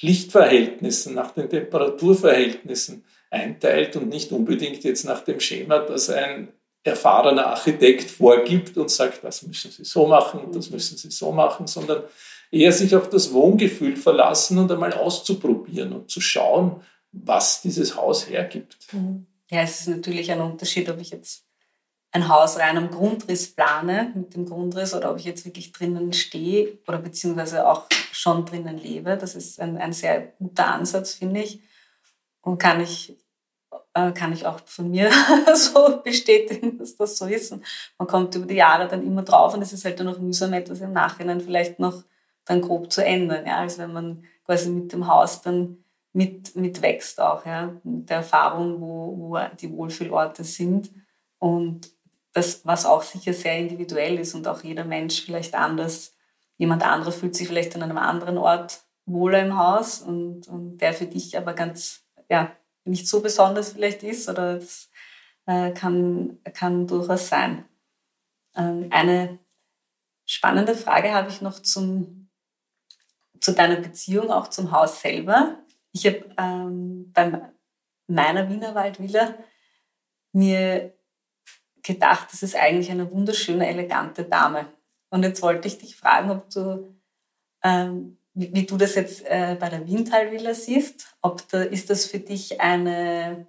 Lichtverhältnissen, 0.00 1.14
nach 1.14 1.32
den 1.32 1.48
Temperaturverhältnissen 1.48 3.04
einteilt 3.30 3.96
und 3.96 4.08
nicht 4.08 4.32
unbedingt 4.32 4.82
jetzt 4.84 5.04
nach 5.04 5.20
dem 5.22 5.40
Schema, 5.40 5.78
dass 5.78 6.10
ein 6.10 6.48
erfahrener 6.82 7.46
Architekt 7.48 8.10
vorgibt 8.10 8.76
und 8.76 8.90
sagt, 8.90 9.22
das 9.22 9.42
müssen 9.42 9.70
Sie 9.70 9.84
so 9.84 10.06
machen, 10.06 10.50
das 10.52 10.70
müssen 10.70 10.96
Sie 10.96 11.10
so 11.10 11.30
machen, 11.32 11.66
sondern 11.66 12.04
eher 12.50 12.72
sich 12.72 12.96
auf 12.96 13.08
das 13.10 13.32
Wohngefühl 13.32 13.96
verlassen 13.96 14.58
und 14.58 14.72
einmal 14.72 14.92
auszuprobieren 14.94 15.92
und 15.92 16.10
zu 16.10 16.20
schauen, 16.20 16.82
was 17.12 17.62
dieses 17.62 17.96
Haus 17.96 18.28
hergibt. 18.28 18.76
Mhm. 18.92 19.26
Ja, 19.50 19.62
es 19.62 19.80
ist 19.80 19.88
natürlich 19.88 20.30
ein 20.30 20.40
Unterschied, 20.40 20.88
ob 20.88 21.00
ich 21.00 21.10
jetzt 21.10 21.44
ein 22.12 22.28
Haus 22.28 22.58
rein 22.58 22.76
am 22.76 22.90
Grundriss 22.90 23.54
plane, 23.54 24.12
mit 24.14 24.34
dem 24.34 24.46
Grundriss, 24.46 24.94
oder 24.94 25.10
ob 25.12 25.18
ich 25.18 25.24
jetzt 25.24 25.44
wirklich 25.44 25.72
drinnen 25.72 26.12
stehe 26.12 26.78
oder 26.88 26.98
beziehungsweise 26.98 27.68
auch 27.68 27.86
schon 28.12 28.46
drinnen 28.46 28.78
lebe. 28.78 29.16
Das 29.16 29.34
ist 29.34 29.60
ein, 29.60 29.76
ein 29.76 29.92
sehr 29.92 30.20
guter 30.38 30.66
Ansatz, 30.66 31.14
finde 31.14 31.42
ich. 31.42 31.60
Und 32.42 32.58
kann 32.58 32.80
ich 32.80 33.16
äh, 33.94 34.12
kann 34.12 34.32
ich 34.32 34.46
auch 34.46 34.60
von 34.64 34.90
mir 34.90 35.10
so 35.54 36.00
bestätigen, 36.02 36.78
dass 36.78 36.96
das 36.96 37.18
so 37.18 37.26
ist. 37.26 37.52
Und 37.52 37.64
man 37.98 38.08
kommt 38.08 38.34
über 38.34 38.46
die 38.46 38.54
Jahre 38.54 38.88
dann 38.88 39.04
immer 39.04 39.22
drauf 39.22 39.54
und 39.54 39.62
es 39.62 39.72
ist 39.72 39.84
halt 39.84 40.00
dann 40.00 40.08
auch 40.08 40.18
mühsam, 40.18 40.52
etwas 40.52 40.80
im 40.80 40.92
Nachhinein 40.92 41.40
vielleicht 41.40 41.78
noch 41.78 42.02
dann 42.44 42.60
grob 42.60 42.92
zu 42.92 43.04
ändern. 43.04 43.46
Ja? 43.46 43.58
Also 43.58 43.78
wenn 43.78 43.92
man 43.92 44.24
quasi 44.44 44.70
mit 44.70 44.92
dem 44.92 45.06
Haus 45.06 45.42
dann 45.42 45.84
mit, 46.12 46.56
mit 46.56 46.82
wächst 46.82 47.20
auch, 47.20 47.46
ja? 47.46 47.74
mit 47.84 48.10
der 48.10 48.18
Erfahrung, 48.18 48.80
wo, 48.80 49.16
wo 49.16 49.38
die 49.60 49.70
Wohlfühlorte 49.72 50.44
sind. 50.44 50.90
Und 51.38 51.90
das, 52.32 52.64
was 52.64 52.86
auch 52.86 53.02
sicher 53.02 53.32
sehr 53.32 53.58
individuell 53.58 54.18
ist 54.18 54.34
und 54.34 54.46
auch 54.46 54.62
jeder 54.62 54.84
Mensch 54.84 55.24
vielleicht 55.24 55.54
anders, 55.54 56.14
jemand 56.58 56.84
anderer 56.84 57.12
fühlt 57.12 57.34
sich 57.34 57.48
vielleicht 57.48 57.74
an 57.74 57.82
einem 57.82 57.98
anderen 57.98 58.38
Ort 58.38 58.82
wohler 59.06 59.40
im 59.40 59.58
Haus 59.58 60.00
und, 60.00 60.46
und 60.46 60.78
der 60.78 60.92
für 60.92 61.06
dich 61.06 61.36
aber 61.36 61.54
ganz, 61.54 62.04
ja, 62.28 62.52
nicht 62.84 63.08
so 63.08 63.20
besonders 63.20 63.72
vielleicht 63.72 64.02
ist 64.02 64.28
oder 64.28 64.54
das 64.54 64.90
äh, 65.46 65.72
kann, 65.72 66.38
kann 66.54 66.86
durchaus 66.86 67.28
sein. 67.28 67.64
Ähm, 68.54 68.88
eine 68.90 69.38
spannende 70.26 70.74
Frage 70.74 71.12
habe 71.12 71.28
ich 71.28 71.40
noch 71.40 71.60
zum, 71.60 72.28
zu 73.40 73.52
deiner 73.52 73.76
Beziehung, 73.76 74.30
auch 74.30 74.48
zum 74.48 74.72
Haus 74.72 75.00
selber. 75.00 75.58
Ich 75.92 76.06
habe 76.06 76.24
ähm, 76.38 77.12
bei 77.12 77.40
meiner 78.06 78.48
Wienerwaldvilla 78.48 79.34
mir 80.32 80.94
gedacht, 81.82 82.28
das 82.32 82.42
ist 82.42 82.56
eigentlich 82.56 82.90
eine 82.90 83.10
wunderschöne, 83.10 83.66
elegante 83.66 84.24
Dame. 84.24 84.66
Und 85.10 85.22
jetzt 85.22 85.42
wollte 85.42 85.66
ich 85.66 85.78
dich 85.78 85.96
fragen, 85.96 86.30
ob 86.30 86.48
du 86.50 86.94
ähm, 87.62 88.19
wie, 88.34 88.54
wie 88.54 88.66
du 88.66 88.76
das 88.76 88.94
jetzt 88.94 89.24
äh, 89.26 89.56
bei 89.58 89.68
der 89.68 89.86
Wiental-Villa 89.86 90.54
siehst. 90.54 91.16
Ob 91.22 91.48
da, 91.48 91.62
ist 91.62 91.90
das 91.90 92.06
für 92.06 92.18
dich 92.18 92.60
eine, 92.60 93.46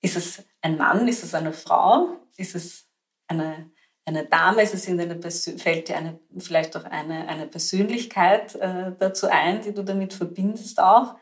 ist 0.00 0.16
es 0.16 0.42
ein 0.60 0.76
Mann, 0.76 1.08
ist 1.08 1.24
es 1.24 1.34
eine 1.34 1.52
Frau, 1.52 2.16
ist 2.36 2.54
es 2.54 2.86
eine, 3.28 3.70
eine 4.04 4.26
Dame, 4.26 4.62
ist 4.62 4.74
es 4.74 4.86
in 4.86 5.00
eine 5.00 5.20
fällt 5.22 5.88
dir 5.88 5.96
eine, 5.96 6.18
vielleicht 6.38 6.76
auch 6.76 6.84
eine, 6.84 7.28
eine 7.28 7.46
Persönlichkeit 7.46 8.54
äh, 8.56 8.92
dazu 8.98 9.28
ein, 9.28 9.62
die 9.62 9.72
du 9.72 9.82
damit 9.82 10.12
verbindest 10.12 10.80
auch? 10.80 11.14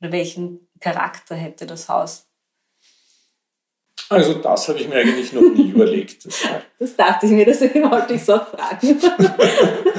Oder 0.00 0.12
welchen 0.12 0.68
Charakter 0.80 1.34
hätte 1.34 1.66
das 1.66 1.88
Haus? 1.88 2.26
Also 4.08 4.34
das 4.34 4.68
habe 4.68 4.80
ich 4.80 4.88
mir 4.88 4.96
eigentlich 4.96 5.32
noch 5.32 5.42
nie 5.42 5.70
überlegt. 5.74 6.26
Das, 6.26 6.42
das 6.78 6.96
dachte 6.96 7.26
ich 7.26 7.32
mir, 7.32 7.44
deswegen 7.44 7.88
wollte 7.90 8.14
ich 8.14 8.24
so 8.24 8.38
fragen. 8.38 9.00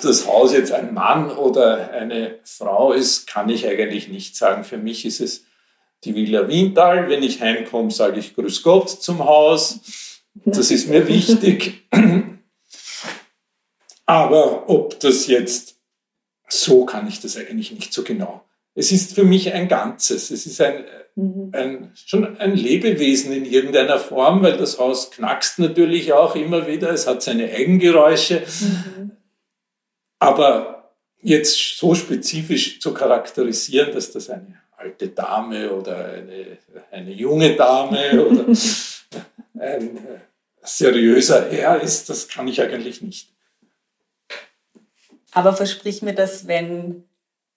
Ob 0.00 0.06
das 0.06 0.26
Haus 0.26 0.54
jetzt 0.54 0.72
ein 0.72 0.94
Mann 0.94 1.30
oder 1.30 1.90
eine 1.90 2.38
Frau 2.42 2.92
ist, 2.92 3.26
kann 3.26 3.50
ich 3.50 3.66
eigentlich 3.66 4.08
nicht 4.08 4.34
sagen. 4.34 4.64
Für 4.64 4.78
mich 4.78 5.04
ist 5.04 5.20
es 5.20 5.44
die 6.04 6.14
Villa 6.14 6.48
Wiental. 6.48 7.10
Wenn 7.10 7.22
ich 7.22 7.42
heimkomme, 7.42 7.90
sage 7.90 8.18
ich 8.18 8.34
Grüß 8.34 8.62
Gott 8.62 8.88
zum 8.88 9.22
Haus. 9.22 9.80
Das 10.46 10.70
ist 10.70 10.88
mir 10.88 11.06
wichtig. 11.06 11.86
Aber 14.06 14.70
ob 14.70 14.98
das 15.00 15.26
jetzt 15.26 15.76
so 16.48 16.86
kann 16.86 17.06
ich 17.06 17.20
das 17.20 17.36
eigentlich 17.36 17.70
nicht 17.70 17.92
so 17.92 18.02
genau. 18.02 18.42
Es 18.74 18.92
ist 18.92 19.14
für 19.14 19.24
mich 19.24 19.52
ein 19.52 19.68
Ganzes. 19.68 20.30
Es 20.30 20.46
ist 20.46 20.62
ein, 20.62 20.86
mhm. 21.14 21.50
ein, 21.52 21.92
schon 21.94 22.38
ein 22.38 22.56
Lebewesen 22.56 23.34
in 23.34 23.44
irgendeiner 23.44 23.98
Form, 23.98 24.42
weil 24.42 24.56
das 24.56 24.78
Haus 24.78 25.10
knackst 25.10 25.58
natürlich 25.58 26.14
auch 26.14 26.36
immer 26.36 26.66
wieder. 26.66 26.90
Es 26.90 27.06
hat 27.06 27.22
seine 27.22 27.50
Eigengeräusche. 27.50 28.40
Mhm. 28.60 29.10
Aber 30.20 30.92
jetzt 31.20 31.78
so 31.78 31.94
spezifisch 31.94 32.80
zu 32.80 32.94
charakterisieren, 32.94 33.92
dass 33.92 34.12
das 34.12 34.30
eine 34.30 34.60
alte 34.76 35.08
Dame 35.08 35.72
oder 35.72 36.04
eine, 36.04 36.58
eine 36.90 37.12
junge 37.12 37.56
Dame 37.56 38.24
oder 38.26 38.44
ein 39.58 39.98
seriöser 40.62 41.50
Herr 41.50 41.80
ist, 41.80 42.08
das 42.08 42.28
kann 42.28 42.48
ich 42.48 42.60
eigentlich 42.60 43.02
nicht. 43.02 43.32
Aber 45.32 45.54
versprich 45.54 46.02
mir 46.02 46.14
das, 46.14 46.46
wenn, 46.46 47.04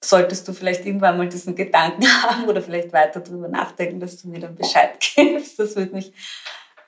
solltest 0.01 0.47
du 0.47 0.53
vielleicht 0.53 0.85
irgendwann 0.85 1.17
mal 1.17 1.27
diesen 1.27 1.55
Gedanken 1.55 2.05
haben 2.23 2.47
oder 2.47 2.61
vielleicht 2.61 2.93
weiter 2.93 3.19
darüber 3.19 3.47
nachdenken, 3.47 3.99
dass 3.99 4.21
du 4.21 4.29
mir 4.29 4.39
dann 4.39 4.55
Bescheid 4.55 4.99
gibst. 5.15 5.59
Das 5.59 5.75
würde 5.75 5.93
mich, 5.93 6.13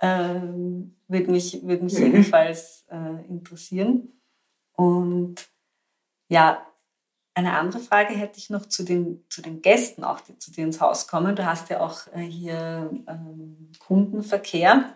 ähm, 0.01 0.95
würde 1.07 1.31
mich, 1.31 1.63
würde 1.63 1.83
mich 1.83 1.93
mhm. 1.93 2.05
jedenfalls 2.05 2.85
äh, 2.89 3.27
interessieren. 3.27 4.11
Und 4.73 5.47
ja, 6.27 6.65
eine 7.33 7.57
andere 7.57 7.81
Frage 7.81 8.13
hätte 8.13 8.39
ich 8.39 8.49
noch 8.49 8.65
zu 8.67 8.83
den, 8.83 9.25
zu 9.29 9.41
den 9.41 9.61
Gästen, 9.61 10.03
auch 10.03 10.21
die 10.21 10.37
zu 10.39 10.51
dir 10.51 10.63
ins 10.63 10.79
Haus 10.79 11.07
kommen. 11.07 11.35
Du 11.35 11.45
hast 11.45 11.69
ja 11.69 11.81
auch 11.81 12.07
äh, 12.13 12.21
hier 12.21 12.89
ähm, 13.07 13.71
Kundenverkehr. 13.79 14.95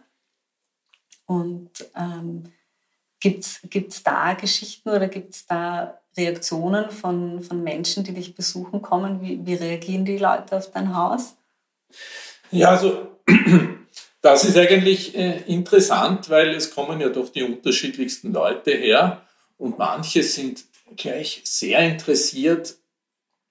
Und 1.25 1.69
ähm, 1.95 2.51
Gibt 3.21 3.43
es 3.43 4.03
da 4.03 4.33
Geschichten 4.33 4.89
oder 4.89 5.09
gibt 5.09 5.35
es 5.35 5.45
da 5.45 5.99
Reaktionen 6.15 6.89
von, 6.89 7.41
von 7.41 7.63
Menschen, 7.63 8.05
die 8.05 8.13
dich 8.13 8.33
besuchen 8.33 8.81
kommen? 8.81 9.21
Wie, 9.21 9.45
wie 9.45 9.55
reagieren 9.55 10.05
die 10.05 10.17
Leute 10.17 10.55
auf 10.55 10.71
dein 10.71 10.95
Haus? 10.95 11.35
Ja, 12.49 12.69
also 12.69 13.19
das 14.21 14.45
ist 14.45 14.57
eigentlich 14.57 15.17
äh, 15.17 15.41
interessant, 15.47 16.29
weil 16.29 16.51
es 16.51 16.73
kommen 16.73 17.01
ja 17.01 17.09
doch 17.09 17.29
die 17.29 17.43
unterschiedlichsten 17.43 18.31
Leute 18.31 18.71
her 18.71 19.21
und 19.57 19.77
manche 19.77 20.23
sind 20.23 20.63
gleich 20.95 21.41
sehr 21.45 21.79
interessiert 21.79 22.75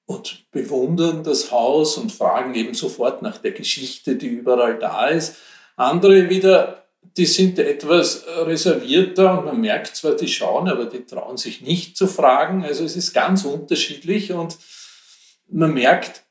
und 0.07 0.51
bewundern 0.51 1.23
das 1.23 1.51
Haus 1.51 1.99
und 1.99 2.13
fragen 2.13 2.55
eben 2.55 2.75
sofort 2.75 3.23
nach 3.23 3.39
der 3.39 3.53
Geschichte, 3.53 4.17
die 4.17 4.29
überall 4.29 4.79
da 4.79 5.09
ist. 5.09 5.37
Andere 5.77 6.31
wieder, 6.31 6.87
die 7.17 7.27
sind 7.27 7.59
etwas 7.59 8.25
reservierter 8.27 9.39
und 9.39 9.45
man 9.45 9.61
merkt 9.61 9.95
zwar, 9.97 10.15
die 10.15 10.29
schauen, 10.29 10.69
aber 10.69 10.87
die 10.87 11.05
trauen 11.05 11.37
sich 11.37 11.61
nicht 11.61 11.97
zu 11.97 12.07
fragen. 12.07 12.65
Also 12.65 12.85
es 12.85 12.97
ist 12.97 13.13
ganz 13.13 13.45
unterschiedlich 13.45 14.33
und 14.33 14.57
man 15.49 15.75
merkt, 15.75 16.25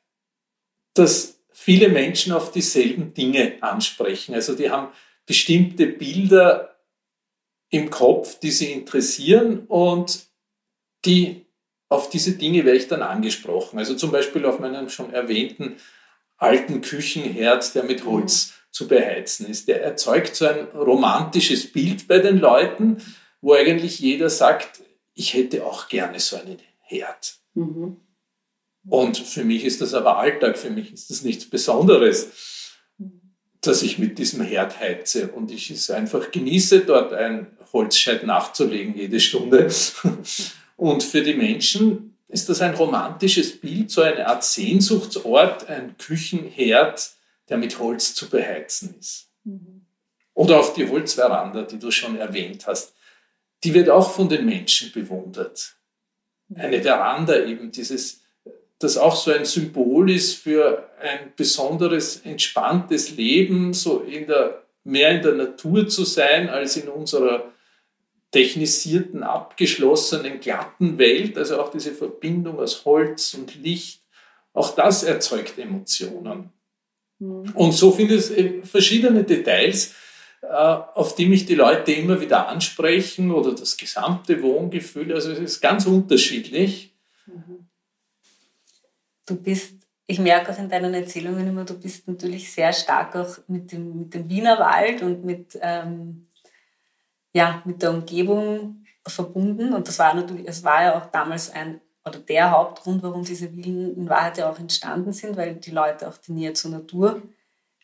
dass 0.94 1.40
viele 1.52 1.90
Menschen 1.90 2.34
auf 2.34 2.52
dieselben 2.52 3.14
Dinge 3.14 3.58
ansprechen. 3.62 4.34
Also 4.34 4.56
die 4.56 4.72
haben 4.72 4.90
bestimmte 5.26 5.86
Bilder 5.86 6.78
im 7.70 7.90
Kopf, 7.90 8.40
die 8.40 8.52
sie 8.52 8.72
interessieren 8.72 9.66
und 9.68 10.27
die 11.08 11.48
auf 11.90 12.10
diese 12.10 12.34
Dinge 12.34 12.66
werde 12.66 12.78
ich 12.78 12.88
dann 12.88 13.02
angesprochen. 13.02 13.80
Also 13.80 13.96
zum 13.96 14.12
Beispiel 14.12 14.46
auf 14.46 14.60
meinen 14.60 14.90
schon 14.90 15.14
erwähnten 15.14 15.78
alten 16.38 16.82
Küchenherd, 16.82 17.74
der 17.74 17.84
mit 17.84 18.06
Holz 18.06 18.54
zu 18.72 18.88
beheizen 18.88 19.48
ist. 19.48 19.68
Der 19.68 19.82
erzeugt 19.84 20.36
so 20.36 20.46
ein 20.46 20.68
romantisches 20.76 21.72
Bild 21.72 22.08
bei 22.08 22.20
den 22.20 22.38
Leuten, 22.38 22.98
wo 23.42 23.54
eigentlich 23.54 24.00
jeder 24.00 24.30
sagt, 24.30 24.82
ich 25.14 25.34
hätte 25.34 25.66
auch 25.66 25.88
gerne 25.88 26.20
so 26.20 26.36
einen 26.36 26.58
Herd. 26.82 27.38
Mhm. 27.56 27.98
Und 28.88 29.18
für 29.18 29.44
mich 29.44 29.66
ist 29.66 29.82
das 29.82 29.94
aber 29.94 30.18
Alltag, 30.18 30.58
für 30.58 30.70
mich 30.70 30.94
ist 30.94 31.10
das 31.10 31.24
nichts 31.24 31.50
Besonderes, 31.50 32.30
dass 33.62 33.82
ich 33.82 33.98
mit 33.98 34.20
diesem 34.20 34.42
Herd 34.42 34.80
heize. 34.80 35.30
Und 35.30 35.52
ich 35.52 35.72
es 35.72 35.90
einfach 35.90 36.32
genieße, 36.32 36.82
dort 36.82 37.14
ein 37.14 37.48
Holzscheit 37.74 38.24
nachzulegen 38.24 38.96
jede 38.96 39.20
Stunde. 39.20 39.70
Und 40.78 41.04
für 41.04 41.22
die 41.22 41.34
Menschen 41.34 42.18
ist 42.30 42.48
das 42.50 42.62
ein 42.62 42.76
romantisches 42.76 43.60
Bild, 43.60 43.92
so 43.92 44.02
eine 44.02 44.28
Art 44.28 44.44
Sehnsuchtsort, 44.44 45.68
ein 45.68 45.98
Küchenherd, 45.98 47.12
der 47.50 47.58
mit 47.58 47.80
Holz 47.80 48.14
zu 48.14 48.30
beheizen 48.30 48.96
ist. 49.00 49.30
Mhm. 49.44 49.86
Oder 50.34 50.60
auch 50.60 50.74
die 50.74 50.88
Holzveranda, 50.88 51.64
die 51.64 51.80
du 51.80 51.90
schon 51.90 52.18
erwähnt 52.18 52.68
hast, 52.68 52.94
die 53.64 53.74
wird 53.74 53.90
auch 53.90 54.12
von 54.12 54.30
den 54.30 54.46
Menschen 54.46 54.92
bewundert. 54.92 55.76
Mhm. 56.50 56.62
Eine 56.62 56.82
Veranda 56.82 57.44
eben, 57.44 57.72
dieses, 57.72 58.22
das 58.78 58.98
auch 58.98 59.16
so 59.16 59.32
ein 59.32 59.46
Symbol 59.46 60.12
ist 60.12 60.36
für 60.36 60.92
ein 61.02 61.32
besonderes, 61.36 62.18
entspanntes 62.18 63.12
Leben, 63.12 63.74
so 63.74 64.02
in 64.02 64.28
der, 64.28 64.64
mehr 64.84 65.12
in 65.12 65.24
der 65.24 65.34
Natur 65.34 65.88
zu 65.88 66.04
sein 66.04 66.50
als 66.50 66.78
in 66.78 66.88
unserer 66.88 67.52
technisierten, 68.32 69.24
abgeschlossenen, 69.24 70.40
glatten 70.40 70.98
Welt, 70.98 71.38
also 71.38 71.62
auch 71.62 71.72
diese 71.72 71.94
Verbindung 71.94 72.60
aus 72.60 72.84
Holz 72.86 73.34
und 73.34 73.56
Licht, 73.56 74.02
auch 74.54 74.76
das 74.76 75.04
erzeugt 75.04 75.58
Emotionen. 75.58 76.52
Mhm. 77.20 77.52
Und 77.54 77.72
so 77.72 77.92
finde 77.92 78.16
ich 78.16 78.70
verschiedene 78.70 79.24
Details, 79.24 79.94
äh, 80.42 80.48
auf 80.48 81.16
die 81.16 81.26
mich 81.26 81.46
die 81.46 81.56
Leute 81.56 81.92
immer 81.94 82.20
wieder 82.22 82.48
ansprechen 82.48 83.32
oder 83.32 83.54
das 83.54 83.78
gesamte 83.78 84.42
Wohngefühl. 84.42 85.14
Also 85.14 85.32
es 85.32 85.40
ist 85.40 85.62
ganz 85.62 85.86
unterschiedlich. 85.86 86.94
Mhm. 87.26 87.68
Du 89.26 89.36
bist, 89.36 89.74
ich 90.06 90.20
merke 90.20 90.52
auch 90.52 90.60
in 90.60 90.70
deinen 90.70 90.94
Erzählungen 90.94 91.48
immer, 91.48 91.66
du 91.66 91.74
bist 91.74 92.08
natürlich 92.08 92.52
sehr 92.52 92.72
stark 92.72 93.16
auch 93.16 93.38
mit 93.48 93.72
dem, 93.72 94.00
mit 94.00 94.14
dem 94.14 94.30
Wienerwald 94.30 95.02
und 95.02 95.26
mit 95.26 95.58
ähm, 95.62 96.27
ja, 97.38 97.62
mit 97.66 97.84
der 97.84 97.92
Umgebung 97.92 98.84
verbunden. 99.06 99.74
Und 99.74 99.88
das 99.88 100.00
war 100.00 100.16
natürlich, 100.16 100.48
es 100.48 100.64
war 100.64 100.82
ja 100.82 100.98
auch 100.98 101.06
damals 101.06 101.52
ein, 101.52 101.80
oder 102.04 102.18
der 102.18 102.50
Hauptgrund, 102.50 103.04
warum 103.04 103.24
diese 103.24 103.50
Villen 103.50 103.96
in 103.96 104.10
Wahrheit 104.10 104.40
ja 104.40 104.50
auch 104.50 104.58
entstanden 104.58 105.14
sind, 105.14 105.38
weil 105.38 105.56
die 105.56 105.70
Leute 105.70 106.08
auch 106.08 106.18
die 106.18 106.32
Nähe 106.32 106.54
zur 106.54 106.72
Natur, 106.72 107.22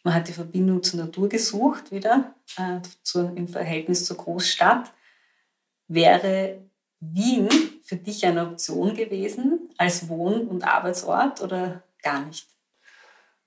man 0.04 0.16
hat 0.16 0.28
die 0.28 0.34
Verbindung 0.34 0.82
zur 0.82 1.02
Natur 1.02 1.30
gesucht 1.30 1.92
wieder, 1.92 2.34
äh, 2.58 2.80
zu, 3.04 3.32
im 3.36 3.48
Verhältnis 3.48 4.06
zur 4.06 4.18
Großstadt. 4.18 4.92
Wäre 5.88 6.58
Wien 7.00 7.48
für 7.84 7.98
dich 7.98 8.26
eine 8.26 8.48
Option 8.48 8.96
gewesen 8.96 9.70
als 9.78 10.10
Wohn- 10.10 10.48
und 10.48 10.64
Arbeitsort 10.64 11.42
oder 11.42 11.84
gar 12.02 12.26
nicht? 12.26 12.48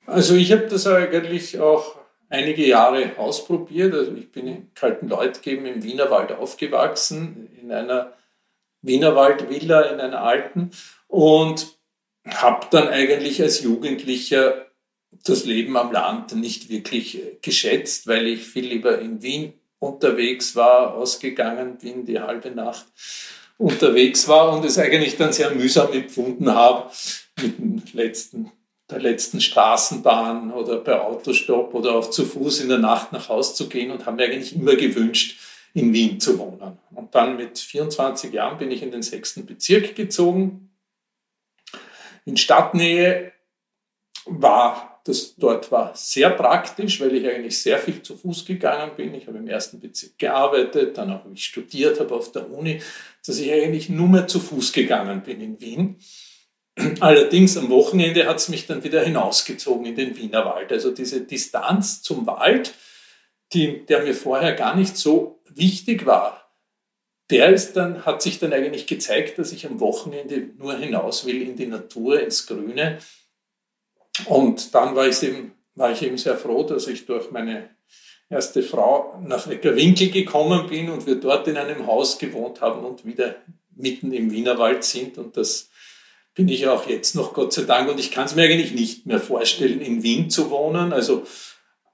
Also 0.07 0.37
ich 0.37 0.53
habe 0.53 0.69
das 0.69 0.87
eigentlich 0.87 1.59
auch 1.59 1.97
einige 2.29 2.67
Jahre 2.67 3.19
ausprobiert. 3.19 3.95
Also 3.95 4.15
ich 4.15 4.31
bin 4.31 4.47
in 4.47 4.75
Kaltenleutgeben 4.75 5.67
im 5.67 5.83
Wienerwald 5.83 6.33
aufgewachsen, 6.33 7.49
in 7.61 7.73
einer 7.73 8.13
Wienerwaldvilla, 8.83 9.83
in 9.83 10.01
einer 10.01 10.23
alten 10.23 10.71
und 11.09 11.77
habe 12.27 12.67
dann 12.71 12.89
eigentlich 12.89 13.41
als 13.41 13.63
Jugendlicher 13.63 14.67
das 15.25 15.45
Leben 15.45 15.77
am 15.77 15.93
Land 15.93 16.35
nicht 16.35 16.69
wirklich 16.69 17.21
geschätzt, 17.43 18.07
weil 18.07 18.27
ich 18.27 18.43
viel 18.43 18.67
lieber 18.67 18.99
in 18.99 19.23
Wien 19.23 19.55
unterwegs 19.79 20.57
war, 20.57 20.95
ausgegangen 20.95 21.79
bin, 21.79 22.05
die 22.07 22.21
halbe 22.21 22.51
Nacht 22.51 22.87
unterwegs 23.59 24.29
war 24.29 24.53
und 24.53 24.65
es 24.65 24.79
eigentlich 24.79 25.17
dann 25.17 25.33
sehr 25.33 25.51
mühsam 25.51 25.93
empfunden 25.93 26.53
habe, 26.53 26.91
mit 27.41 27.59
dem 27.59 27.83
letzten 27.93 28.53
der 28.91 29.01
letzten 29.01 29.41
Straßenbahn 29.41 30.53
oder 30.53 30.79
bei 30.79 31.01
Autostopp 31.01 31.75
oder 31.75 31.95
auch 31.97 32.11
zu 32.11 32.25
Fuß 32.25 32.61
in 32.61 32.69
der 32.69 32.79
Nacht 32.79 33.13
nach 33.13 33.29
Hause 33.29 33.55
zu 33.55 33.69
gehen 33.69 33.91
und 33.91 34.07
haben 34.07 34.17
mir 34.17 34.25
eigentlich 34.25 34.55
immer 34.55 34.77
gewünscht, 34.77 35.41
in 35.75 35.93
Wien 35.93 36.21
zu 36.21 36.39
wohnen. 36.39 36.79
Und 36.95 37.15
dann 37.15 37.37
mit 37.37 37.59
24 37.59 38.33
Jahren 38.33 38.59
bin 38.59 38.71
ich 38.71 38.83
in 38.83 38.93
den 38.93 39.03
sechsten 39.03 39.45
Bezirk 39.45 39.97
gezogen. 39.97 40.71
In 42.25 42.37
Stadtnähe 42.37 43.33
war 44.25 44.97
das 45.07 45.37
dort 45.37 45.71
war 45.71 45.93
sehr 45.95 46.31
praktisch, 46.31 47.01
weil 47.01 47.15
ich 47.15 47.29
eigentlich 47.29 47.61
sehr 47.61 47.79
viel 47.79 48.03
zu 48.03 48.17
Fuß 48.17 48.45
gegangen 48.45 48.91
bin. 48.97 49.15
Ich 49.15 49.29
habe 49.29 49.39
im 49.39 49.47
ersten 49.47 49.79
Bezirk 49.79 50.19
gearbeitet, 50.19 50.99
dann 50.99 51.11
habe 51.11 51.31
ich 51.33 51.45
studiert, 51.45 52.01
habe 52.01 52.15
auf 52.15 52.33
der 52.33 52.51
Uni, 52.51 52.83
dass 53.25 53.39
ich 53.39 53.53
eigentlich 53.53 53.89
nur 53.89 54.09
mehr 54.09 54.27
zu 54.27 54.41
Fuß 54.41 54.73
gegangen 54.73 55.23
bin 55.23 55.41
in 55.41 55.61
Wien. 55.61 55.97
Allerdings 57.01 57.57
am 57.57 57.71
Wochenende 57.71 58.27
hat 58.27 58.37
es 58.37 58.49
mich 58.49 58.67
dann 58.67 58.85
wieder 58.85 59.03
hinausgezogen 59.03 59.87
in 59.87 59.97
den 59.97 60.17
Wienerwald. 60.17 60.71
Also 60.73 60.91
diese 60.91 61.23
Distanz 61.23 62.03
zum 62.03 62.27
Wald, 62.27 62.75
die, 63.53 63.87
der 63.87 64.03
mir 64.03 64.15
vorher 64.15 64.53
gar 64.53 64.77
nicht 64.77 64.97
so 64.97 65.41
wichtig 65.49 66.05
war, 66.05 66.47
der 67.31 67.51
ist 67.51 67.75
dann, 67.77 68.05
hat 68.05 68.23
sich 68.23 68.39
dann 68.39 68.53
eigentlich 68.53 68.87
gezeigt, 68.87 69.39
dass 69.39 69.53
ich 69.53 69.67
am 69.67 69.81
Wochenende 69.81 70.51
nur 70.59 70.77
hinaus 70.77 71.25
will 71.27 71.43
in 71.43 71.57
die 71.57 71.67
Natur, 71.67 72.21
ins 72.21 72.47
Grüne. 72.47 72.99
Und 74.27 74.75
dann 74.75 74.95
war 74.95 75.09
ich 75.09 75.23
eben, 75.23 75.53
war 75.75 75.91
ich 75.91 76.03
eben 76.03 76.19
sehr 76.19 76.37
froh, 76.37 76.63
dass 76.63 76.87
ich 76.87 77.07
durch 77.07 77.31
meine 77.31 77.71
erste 78.29 78.63
Frau 78.63 79.19
nach 79.25 79.47
Neckarwinkel 79.47 80.11
gekommen 80.11 80.69
bin 80.69 80.91
und 80.91 81.07
wir 81.07 81.17
dort 81.17 81.49
in 81.49 81.57
einem 81.57 81.87
Haus 81.87 82.19
gewohnt 82.19 82.61
haben 82.61 82.85
und 82.85 83.05
wieder 83.05 83.37
mitten 83.75 84.13
im 84.13 84.31
Wienerwald 84.31 84.85
sind 84.85 85.19
und 85.19 85.37
das 85.37 85.71
bin 86.37 86.49
ich 86.49 86.69
auch 86.69 86.87
jetzt 86.87 87.17
noch, 87.17 87.33
Gott 87.33 87.53
sei 87.55 87.63
Dank. 87.63 87.91
Und 87.91 87.99
ich 87.99 88.13
kann 88.13 88.27
es 88.27 88.37
mir 88.37 88.45
eigentlich 88.45 88.73
nicht 88.73 89.07
mehr 89.07 89.19
vorstellen, 89.19 89.81
in 89.81 90.03
Wien 90.05 90.31
zu 90.31 90.51
wohnen. 90.51 90.93
Also 90.93 91.27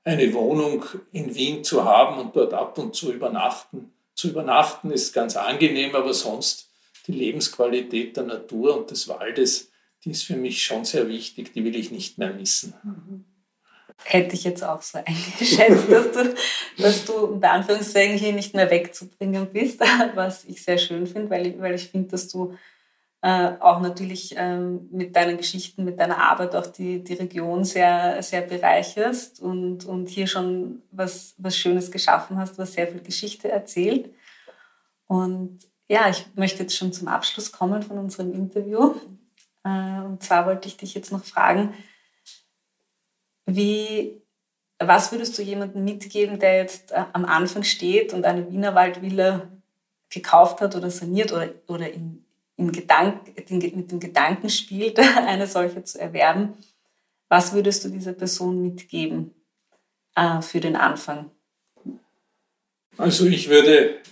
eine 0.05 0.35
Wohnung 0.35 0.85
in 1.13 1.35
Wien 1.35 1.65
zu 1.65 1.85
haben 1.85 2.21
und 2.21 2.37
dort 2.37 2.53
ab 2.53 2.77
und 2.77 2.95
zu 2.95 3.13
übernachten. 3.13 3.93
Zu 4.15 4.31
übernachten 4.31 4.91
ist 4.91 5.13
ganz 5.13 5.37
angenehm, 5.37 5.95
aber 5.95 6.13
sonst 6.13 6.69
die 7.07 7.13
Lebensqualität 7.13 8.17
der 8.17 8.25
Natur 8.25 8.77
und 8.77 8.91
des 8.91 9.09
Waldes, 9.09 9.71
die 10.05 10.11
ist 10.11 10.25
für 10.25 10.37
mich 10.37 10.63
schon 10.63 10.85
sehr 10.85 11.09
wichtig. 11.09 11.53
Die 11.53 11.65
will 11.65 11.77
ich 11.77 11.93
nicht 11.93 12.19
mehr 12.19 12.35
missen. 12.35 12.75
Mhm. 12.83 13.25
Hätte 14.03 14.35
ich 14.35 14.43
jetzt 14.43 14.65
auch 14.65 14.83
so 14.83 14.99
eingeschätzt, 15.05 15.89
dass 15.89 16.11
du, 16.11 16.35
dass 16.79 17.05
du 17.05 17.13
unter 17.13 17.53
Anführungszeichen 17.53 18.19
hier 18.19 18.33
nicht 18.33 18.55
mehr 18.55 18.69
wegzubringen 18.69 19.47
bist, 19.53 19.79
was 20.17 20.45
ich 20.47 20.65
sehr 20.65 20.79
schön 20.79 21.07
finde, 21.07 21.31
weil 21.31 21.47
ich, 21.47 21.59
weil 21.61 21.77
ich 21.77 21.89
finde, 21.89 22.09
dass 22.09 22.27
du 22.27 22.57
äh, 23.25 23.53
auch 23.61 23.81
natürlich 23.81 24.35
ähm, 24.37 24.89
mit 24.91 25.15
deinen 25.15 25.37
Geschichten, 25.37 25.85
mit 25.85 26.01
deiner 26.01 26.19
Arbeit 26.19 26.57
auch 26.57 26.67
die, 26.67 27.05
die 27.05 27.15
Region 27.15 27.65
sehr, 27.65 28.21
sehr 28.21 28.43
bereicherst 28.43 29.41
und, 29.41 29.85
und 29.85 30.09
hier 30.09 30.27
schon 30.27 30.83
was, 30.91 31.35
was 31.39 31.57
Schönes 31.57 31.93
geschaffen 31.93 32.37
hast, 32.37 32.59
was 32.59 32.73
sehr 32.73 32.89
viel 32.89 33.01
Geschichte 33.01 33.49
erzählt. 33.49 34.13
Und 35.07 35.61
ja, 35.89 36.09
ich 36.09 36.27
möchte 36.35 36.65
jetzt 36.65 36.77
schon 36.77 36.93
zum 36.93 37.07
Abschluss 37.07 37.53
kommen 37.53 37.83
von 37.83 37.97
unserem 37.99 38.33
Interview. 38.33 38.97
Äh, 39.63 40.01
und 40.01 40.21
zwar 40.21 40.47
wollte 40.47 40.67
ich 40.67 40.77
dich 40.77 40.95
jetzt 40.95 41.13
noch 41.13 41.25
fragen, 41.25 41.75
wie, 43.47 44.21
was 44.81 45.13
würdest 45.13 45.39
du 45.39 45.43
jemandem 45.43 45.85
mitgeben, 45.85 46.41
der 46.41 46.57
jetzt 46.57 46.91
äh, 46.91 47.05
am 47.13 47.25
Anfang 47.25 47.63
steht 47.63 48.15
und 48.15 48.25
eine 48.25 48.51
Wienerwaldvilla 48.51 49.49
gekauft 50.11 50.61
hat 50.61 50.75
oder 50.75 50.91
saniert 50.91 51.31
oder, 51.31 51.51
oder 51.69 51.93
in, 51.93 52.25
Gedank, 52.57 53.37
mit 53.37 53.91
dem 53.91 54.01
Gedanken 54.01 54.49
spielt, 54.51 54.99
eine 55.27 55.47
solche 55.47 55.85
zu 55.85 56.01
erwerben, 56.01 56.55
was 57.29 57.55
würdest 57.55 57.85
du 57.85 57.89
dieser 57.89 58.13
Person 58.13 58.61
mitgeben 58.63 59.35
äh, 60.15 60.43
für 60.43 60.61
den 60.61 60.77
Anfang? 60.77 61.31
Also 62.99 63.27
ich 63.27 63.49
würde 63.49 64.03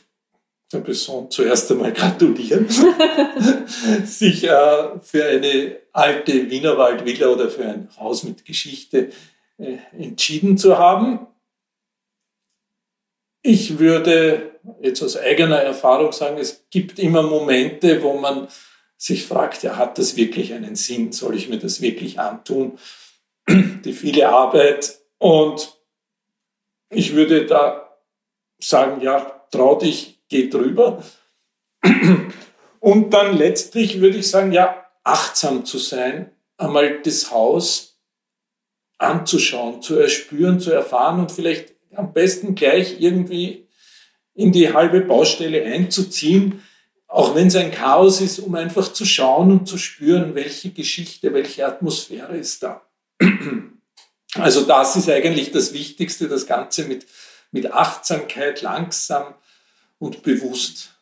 der 0.72 0.81
Person 0.81 1.31
zuerst 1.31 1.70
einmal 1.70 1.92
gratulieren, 1.94 2.68
sich 4.05 4.44
äh, 4.44 4.98
für 5.00 5.24
eine 5.24 5.76
alte 5.92 6.50
Wienerwaldvilla 6.50 7.29
oder 7.29 7.50
für 7.50 7.64
ein 7.64 7.88
Haus 7.98 8.24
mit 8.24 8.44
Geschichte 8.44 9.11
äh, 9.59 9.79
entschieden 9.92 10.57
zu 10.57 10.79
haben. 10.79 11.26
Ich 13.42 13.79
würde 13.79 14.50
jetzt 14.81 15.03
aus 15.03 15.16
eigener 15.16 15.59
Erfahrung 15.59 16.12
sagen, 16.12 16.38
es 16.38 16.66
gibt 16.70 16.99
immer 16.99 17.23
Momente, 17.23 18.03
wo 18.03 18.14
man 18.14 18.49
sich 18.96 19.27
fragt, 19.27 19.62
ja, 19.62 19.77
hat 19.77 19.99
das 19.99 20.16
wirklich 20.16 20.53
einen 20.53 20.77
Sinn? 20.77 21.12
Soll 21.12 21.35
ich 21.37 21.49
mir 21.49 21.59
das 21.59 21.81
wirklich 21.81 22.20
antun? 22.20 22.79
Die 23.49 23.92
viele 23.92 24.29
Arbeit. 24.29 24.99
Und 25.18 25.77
ich 26.90 27.14
würde 27.14 27.46
da 27.46 27.96
sagen, 28.61 29.01
ja, 29.01 29.46
trau 29.51 29.77
dich, 29.77 30.20
geh 30.29 30.49
drüber. 30.49 31.03
Und 32.81 33.14
dann 33.14 33.37
letztlich 33.37 34.01
würde 34.01 34.18
ich 34.18 34.29
sagen, 34.29 34.53
ja, 34.53 34.87
achtsam 35.05 35.64
zu 35.64 35.79
sein, 35.79 36.31
einmal 36.57 37.01
das 37.03 37.31
Haus 37.31 37.99
anzuschauen, 38.99 39.81
zu 39.81 39.99
erspüren, 39.99 40.61
zu 40.61 40.73
erfahren 40.73 41.20
und 41.20 41.33
vielleicht 41.33 41.75
am 41.94 42.12
besten 42.12 42.55
gleich 42.55 43.01
irgendwie 43.01 43.66
in 44.35 44.53
die 44.53 44.73
halbe 44.73 45.01
Baustelle 45.01 45.64
einzuziehen, 45.64 46.62
auch 47.07 47.35
wenn 47.35 47.49
es 47.49 47.57
ein 47.57 47.73
Chaos 47.73 48.21
ist, 48.21 48.38
um 48.38 48.55
einfach 48.55 48.93
zu 48.93 49.05
schauen 49.05 49.51
und 49.51 49.66
zu 49.66 49.79
spüren, 49.79 50.35
welche 50.35 50.71
Geschichte, 50.71 51.35
welche 51.35 51.66
Atmosphäre 51.66 52.37
ist 52.37 52.62
da. 52.62 52.83
Also 54.35 54.61
das 54.62 54.95
ist 54.95 55.11
eigentlich 55.11 55.51
das 55.51 55.75
Wichtigste, 55.75 56.29
das 56.29 56.47
Ganze 56.47 56.85
mit, 56.85 57.05
mit 57.51 57.73
Achtsamkeit 57.73 58.62
langsam 58.62 59.35
und 59.99 60.23
bewusst 60.23 60.95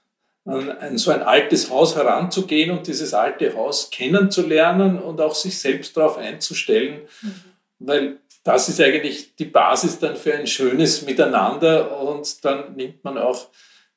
an 0.49 0.97
so 0.97 1.11
ein 1.11 1.23
altes 1.23 1.69
Haus 1.69 1.95
heranzugehen 1.95 2.71
und 2.71 2.87
dieses 2.87 3.13
alte 3.13 3.55
Haus 3.55 3.91
kennenzulernen 3.91 4.99
und 4.99 5.21
auch 5.21 5.35
sich 5.35 5.59
selbst 5.59 5.95
darauf 5.95 6.17
einzustellen, 6.17 7.03
mhm. 7.21 7.35
weil 7.81 8.17
das 8.49 8.71
ist 8.71 8.81
eigentlich 8.81 9.35
die 9.37 9.45
Basis 9.45 9.99
dann 9.99 10.17
für 10.17 10.33
ein 10.33 10.47
schönes 10.47 11.05
Miteinander 11.05 12.01
und 12.01 12.43
dann 12.47 12.75
nimmt 12.77 13.05
man 13.05 13.19
auch 13.19 13.49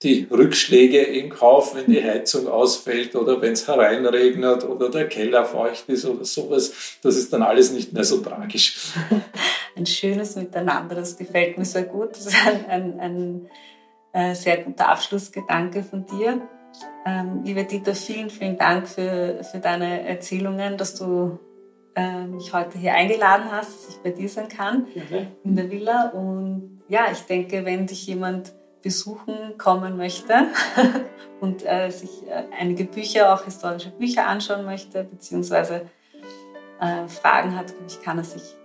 die 0.03 0.27
Rückschläge 0.29 0.99
in 0.99 1.29
Kauf, 1.29 1.73
wenn 1.73 1.85
die 1.85 2.03
Heizung 2.03 2.49
ausfällt 2.49 3.15
oder 3.15 3.41
wenn 3.41 3.53
es 3.53 3.65
hereinregnet 3.69 4.65
oder 4.65 4.89
der 4.89 5.07
Keller 5.07 5.45
feucht 5.45 5.87
ist 5.87 6.03
oder 6.05 6.25
sowas. 6.25 6.97
Das 7.01 7.15
ist 7.15 7.31
dann 7.31 7.43
alles 7.43 7.71
nicht 7.71 7.93
mehr 7.93 8.03
so 8.03 8.17
tragisch. 8.17 8.91
Ein 9.77 9.85
schönes 9.85 10.35
Miteinander, 10.35 10.95
das 10.95 11.17
gefällt 11.17 11.57
mir 11.57 11.63
sehr 11.63 11.83
gut. 11.83 12.11
Das 12.11 12.25
ist 12.25 12.35
ein, 12.45 12.65
ein, 12.67 12.99
ein 12.99 13.49
äh, 14.11 14.35
sehr 14.35 14.57
guter 14.57 14.89
Abschlussgedanke 14.89 15.81
von 15.81 16.05
dir. 16.05 16.41
Ähm, 17.05 17.43
liebe 17.45 17.63
Dieter, 17.63 17.95
vielen, 17.95 18.29
vielen 18.29 18.57
Dank 18.57 18.89
für, 18.89 19.45
für 19.49 19.59
deine 19.59 20.05
Erzählungen, 20.05 20.75
dass 20.75 20.95
du 20.95 21.39
äh, 21.95 22.25
mich 22.25 22.53
heute 22.53 22.77
hier 22.77 22.93
eingeladen 22.93 23.51
hast, 23.51 23.73
dass 23.73 23.95
ich 23.95 24.01
bei 24.01 24.11
dir 24.11 24.29
sein 24.29 24.47
kann 24.47 24.87
mhm. 24.93 25.27
in 25.43 25.55
der 25.55 25.69
Villa. 25.69 26.09
Und 26.09 26.81
ja, 26.87 27.11
ich 27.11 27.21
denke, 27.21 27.65
wenn 27.65 27.87
dich 27.87 28.07
jemand 28.07 28.53
besuchen 28.81 29.57
kommen 29.57 29.97
möchte 29.97 30.47
und 31.39 31.65
äh, 31.65 31.89
sich 31.89 32.27
äh, 32.27 32.43
einige 32.59 32.85
Bücher, 32.85 33.33
auch 33.33 33.43
historische 33.43 33.91
Bücher 33.91 34.27
anschauen 34.27 34.65
möchte, 34.65 35.03
beziehungsweise 35.03 35.89
äh, 36.79 37.07
Fragen 37.07 37.55
hat, 37.55 37.73
ich 37.87 38.01
kann 38.01 38.17
er 38.17 38.23
sich 38.23 38.55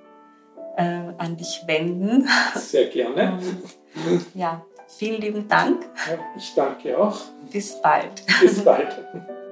äh, 0.76 1.12
an 1.18 1.36
dich 1.36 1.62
wenden. 1.66 2.28
Sehr 2.54 2.86
gerne. 2.88 3.38
Und, 4.06 4.26
ja, 4.34 4.62
Vielen 4.88 5.20
lieben 5.20 5.48
Dank. 5.48 5.84
Ja, 6.08 6.18
ich 6.36 6.54
danke 6.54 6.96
auch. 6.96 7.20
Bis 7.50 7.80
bald. 7.82 8.24
Bis 8.40 8.64
bald. 8.64 8.96